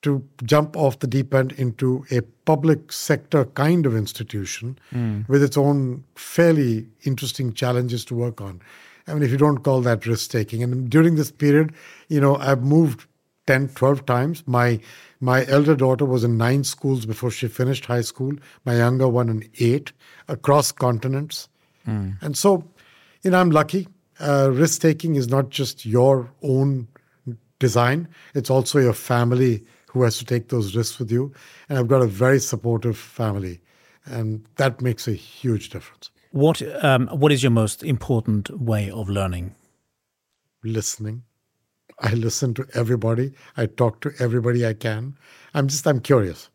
to 0.03 0.25
jump 0.45 0.77
off 0.77 0.99
the 1.01 1.07
deep 1.07 1.35
end 1.35 1.53
into 1.53 2.05
a 2.11 2.23
public 2.45 2.91
sector 2.91 3.45
kind 3.45 3.85
of 3.85 3.95
institution 3.95 4.79
mm. 4.93 5.29
with 5.29 5.43
its 5.43 5.57
own 5.57 6.05
fairly 6.15 6.89
interesting 7.05 7.53
challenges 7.53 8.05
to 8.07 8.15
work 8.15 8.41
on. 8.41 8.61
I 9.07 9.15
mean, 9.15 9.23
if 9.23 9.31
you 9.31 9.37
don't 9.37 9.59
call 9.59 9.81
that 9.83 10.07
risk 10.07 10.31
taking. 10.31 10.63
And 10.63 10.89
during 10.89 11.17
this 11.17 11.31
period, 11.31 11.75
you 12.09 12.21
know, 12.21 12.37
I've 12.37 12.63
moved 12.63 13.07
10, 13.47 13.69
12 13.69 14.07
times. 14.07 14.43
My 14.47 14.81
my 15.23 15.45
elder 15.47 15.77
daughter 15.77 16.07
was 16.07 16.25
in 16.25 16.39
nine 16.39 16.65
schools 16.65 17.05
before 17.05 17.31
she 17.31 17.47
finished 17.47 17.85
high 17.85 18.01
school. 18.01 18.33
My 18.65 18.77
younger 18.77 19.09
one 19.09 19.29
in 19.29 19.49
eight 19.59 19.93
across 20.29 20.73
continents. 20.73 21.49
Mm. 21.87 22.17
And 22.23 22.39
so, 22.39 22.65
you 23.23 23.31
know, 23.31 23.41
I'm 23.41 23.51
lucky. 23.51 23.87
Uh, 24.19 24.51
risk 24.53 24.81
taking 24.81 25.17
is 25.17 25.29
not 25.29 25.51
just 25.51 25.85
your 25.85 26.31
own 26.43 26.89
design, 27.59 28.09
it's 28.35 28.51
also 28.51 28.79
your 28.79 28.95
family 28.95 29.65
who 29.91 30.03
has 30.03 30.19
to 30.19 30.25
take 30.25 30.49
those 30.49 30.77
risks 30.77 30.99
with 30.99 31.11
you. 31.11 31.33
And 31.69 31.79
I've 31.79 31.89
got 31.89 32.03
a 32.03 32.07
very 32.07 32.39
supportive 32.39 32.97
family, 32.97 33.61
and 34.05 34.47
that 34.57 34.81
makes 34.81 35.09
a 35.09 35.13
huge 35.13 35.71
difference. 35.71 36.11
What 36.31 36.63
um, 36.85 37.09
What 37.09 37.33
is 37.33 37.43
your 37.43 37.51
most 37.51 37.83
important 37.83 38.51
way 38.61 38.91
of 38.91 39.09
learning? 39.09 39.55
Listening. 40.63 41.23
I 41.99 42.15
listen 42.15 42.55
to 42.55 42.67
everybody. 42.73 43.33
I 43.57 43.67
talk 43.67 44.01
to 44.03 44.13
everybody 44.21 44.65
I 44.65 44.75
can. 44.75 45.17
I'm 45.55 45.67
just 45.67 45.87
I'm 45.87 46.01
curious, 46.01 46.49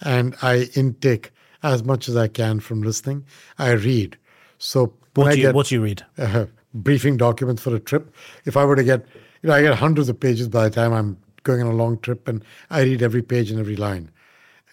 and 0.00 0.34
I 0.40 0.70
intake 0.74 1.30
as 1.62 1.84
much 1.84 2.08
as 2.08 2.16
I 2.16 2.28
can 2.28 2.60
from 2.60 2.82
listening. 2.82 3.26
I 3.58 3.72
read. 3.72 4.16
So 4.58 4.94
what 5.14 5.32
do 5.32 5.36
you, 5.36 5.46
get, 5.46 5.54
what 5.54 5.66
do 5.66 5.74
you 5.74 5.82
read? 5.82 6.04
Uh, 6.16 6.46
briefing 6.74 7.16
documents 7.16 7.62
for 7.62 7.74
a 7.74 7.80
trip. 7.80 8.14
If 8.46 8.56
I 8.56 8.64
were 8.64 8.76
to 8.76 8.84
get, 8.84 9.04
you 9.42 9.48
know, 9.48 9.54
I 9.54 9.62
get 9.62 9.74
hundreds 9.74 10.08
of 10.08 10.18
pages 10.18 10.48
by 10.48 10.64
the 10.64 10.74
time 10.74 10.92
I'm 10.92 11.18
going 11.48 11.62
on 11.62 11.72
a 11.72 11.82
long 11.82 11.98
trip 11.98 12.28
and 12.28 12.44
I 12.68 12.82
read 12.82 13.02
every 13.02 13.22
page 13.22 13.50
and 13.50 13.58
every 13.58 13.76
line. 13.76 14.10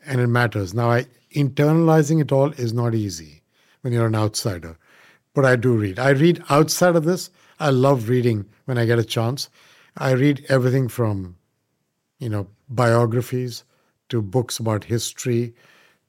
And 0.05 0.19
it 0.19 0.27
matters. 0.27 0.73
Now, 0.73 0.91
I, 0.91 1.05
internalizing 1.33 2.21
it 2.21 2.31
all 2.33 2.51
is 2.51 2.73
not 2.73 2.93
easy 2.93 3.41
when 3.81 3.93
you're 3.93 4.07
an 4.07 4.15
outsider, 4.15 4.77
but 5.33 5.45
I 5.45 5.55
do 5.55 5.73
read. 5.73 5.99
I 5.99 6.09
read 6.09 6.43
outside 6.49 6.97
of 6.97 7.05
this. 7.05 7.29
I 7.59 7.69
love 7.69 8.09
reading 8.09 8.45
when 8.65 8.77
I 8.77 8.85
get 8.85 8.99
a 8.99 9.05
chance. 9.05 9.49
I 9.97 10.11
read 10.11 10.45
everything 10.49 10.89
from, 10.89 11.38
you 12.19 12.27
know, 12.29 12.47
biographies 12.67 13.63
to 14.09 14.21
books 14.21 14.59
about 14.59 14.83
history 14.83 15.53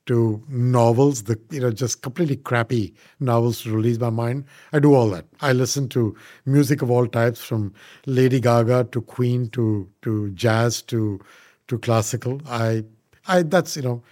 to 0.06 0.42
novels, 0.48 1.24
the 1.24 1.38
you 1.50 1.60
know 1.60 1.70
just 1.70 2.02
completely 2.02 2.36
crappy 2.36 2.94
novels 3.20 3.62
to 3.62 3.72
release 3.72 3.98
my 3.98 4.10
mind. 4.10 4.44
I 4.72 4.78
do 4.78 4.94
all 4.94 5.10
that. 5.10 5.26
I 5.40 5.52
listen 5.52 5.88
to 5.90 6.16
music 6.44 6.82
of 6.82 6.90
all 6.90 7.06
types, 7.06 7.42
from 7.42 7.74
Lady 8.06 8.40
Gaga 8.40 8.84
to 8.92 9.02
Queen 9.02 9.48
to 9.50 9.88
to 10.02 10.30
jazz 10.30 10.82
to 10.82 11.20
to 11.68 11.78
classical. 11.78 12.40
I 12.46 12.84
I 13.26 13.42
that's 13.42 13.76
you 13.76 13.82
know 13.82 14.02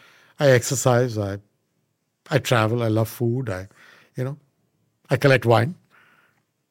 I 0.40 0.50
exercise. 0.50 1.16
I 1.16 1.38
I 2.30 2.38
travel. 2.38 2.82
I 2.82 2.88
love 2.88 3.08
food. 3.08 3.48
I 3.48 3.68
you 4.16 4.24
know 4.24 4.36
I 5.10 5.16
collect 5.16 5.46
wine. 5.46 5.74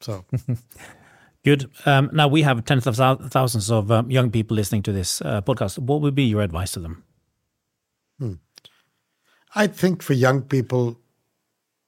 So. 0.01 0.25
Good. 1.45 1.69
Um, 1.85 2.09
now 2.13 2.29
we 2.29 2.41
have 2.43 2.63
tens 2.63 2.87
of 2.87 2.95
thousands 2.95 3.69
of 3.69 3.91
um, 3.91 4.09
young 4.09 4.31
people 4.31 4.55
listening 4.55 4.81
to 4.83 4.93
this 4.93 5.21
uh, 5.21 5.41
podcast. 5.41 5.77
What 5.77 5.99
would 5.99 6.15
be 6.15 6.23
your 6.23 6.41
advice 6.41 6.71
to 6.71 6.79
them? 6.79 7.03
Hmm. 8.17 8.33
I 9.55 9.67
think 9.67 10.01
for 10.01 10.13
young 10.13 10.41
people, 10.41 10.99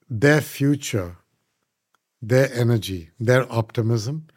their 0.07 0.39
future, 0.41 1.17
their 2.21 2.53
energy, 2.53 3.09
their 3.19 3.51
optimism 3.51 4.27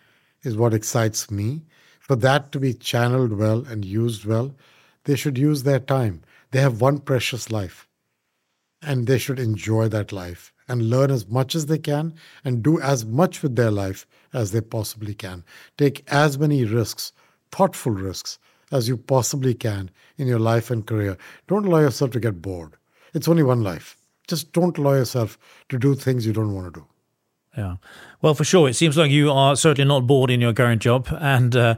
is 0.44 0.56
what 0.56 0.72
excites 0.72 1.30
me. 1.30 1.66
For 2.00 2.16
that 2.16 2.52
to 2.52 2.58
be 2.58 2.72
channeled 2.72 3.34
well 3.34 3.66
and 3.68 3.84
used 3.84 4.24
well, 4.24 4.54
they 5.04 5.14
should 5.14 5.36
use 5.36 5.62
their 5.62 5.78
time. 5.78 6.22
They 6.52 6.60
have 6.60 6.80
one 6.80 7.00
precious 7.00 7.50
life, 7.50 7.86
and 8.80 9.06
they 9.06 9.18
should 9.18 9.38
enjoy 9.38 9.88
that 9.88 10.10
life 10.10 10.54
and 10.66 10.88
learn 10.88 11.10
as 11.10 11.28
much 11.28 11.54
as 11.54 11.66
they 11.66 11.76
can 11.76 12.14
and 12.46 12.62
do 12.62 12.80
as 12.80 13.04
much 13.04 13.42
with 13.42 13.56
their 13.56 13.70
life 13.70 14.06
as 14.32 14.52
they 14.52 14.62
possibly 14.62 15.12
can. 15.12 15.44
Take 15.76 16.02
as 16.10 16.38
many 16.38 16.64
risks, 16.64 17.12
thoughtful 17.52 17.92
risks, 17.92 18.38
as 18.72 18.88
you 18.88 18.96
possibly 18.96 19.52
can 19.52 19.90
in 20.16 20.26
your 20.26 20.38
life 20.38 20.70
and 20.70 20.86
career. 20.86 21.18
Don't 21.46 21.66
allow 21.66 21.80
yourself 21.80 22.10
to 22.12 22.20
get 22.20 22.40
bored. 22.40 22.78
It's 23.18 23.26
only 23.26 23.42
one 23.42 23.64
life. 23.64 23.96
Just 24.28 24.52
don't 24.52 24.78
allow 24.78 24.92
yourself 24.92 25.36
to 25.70 25.78
do 25.78 25.96
things 25.96 26.24
you 26.24 26.32
don't 26.32 26.54
want 26.54 26.72
to 26.72 26.80
do. 26.80 26.86
Yeah. 27.56 27.76
Well, 28.22 28.34
for 28.34 28.44
sure. 28.44 28.68
It 28.68 28.74
seems 28.74 28.96
like 28.96 29.10
you 29.10 29.32
are 29.32 29.56
certainly 29.56 29.88
not 29.88 30.06
bored 30.06 30.30
in 30.30 30.40
your 30.40 30.52
current 30.52 30.80
job. 30.80 31.08
And 31.18 31.56
uh, 31.56 31.74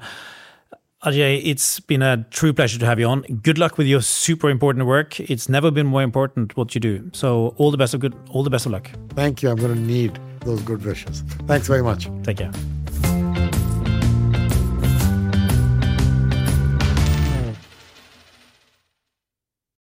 Ajay, 1.02 1.40
it's 1.42 1.80
been 1.80 2.02
a 2.02 2.26
true 2.30 2.52
pleasure 2.52 2.78
to 2.78 2.84
have 2.84 3.00
you 3.00 3.06
on. 3.06 3.22
Good 3.22 3.56
luck 3.56 3.78
with 3.78 3.86
your 3.86 4.02
super 4.02 4.50
important 4.50 4.84
work. 4.84 5.18
It's 5.18 5.48
never 5.48 5.70
been 5.70 5.86
more 5.86 6.02
important 6.02 6.58
what 6.58 6.74
you 6.74 6.80
do. 6.80 7.10
So 7.14 7.54
all 7.56 7.70
the 7.70 7.78
best 7.78 7.94
of 7.94 8.00
good 8.00 8.14
all 8.28 8.42
the 8.42 8.50
best 8.50 8.66
of 8.66 8.72
luck. 8.72 8.90
Thank 9.10 9.42
you. 9.42 9.48
I'm 9.48 9.56
going 9.56 9.74
to 9.74 9.80
need 9.80 10.18
those 10.40 10.60
good 10.60 10.84
wishes. 10.84 11.22
Thanks 11.46 11.66
very 11.66 11.82
much. 11.82 12.10
Take 12.22 12.36
care. 12.36 12.52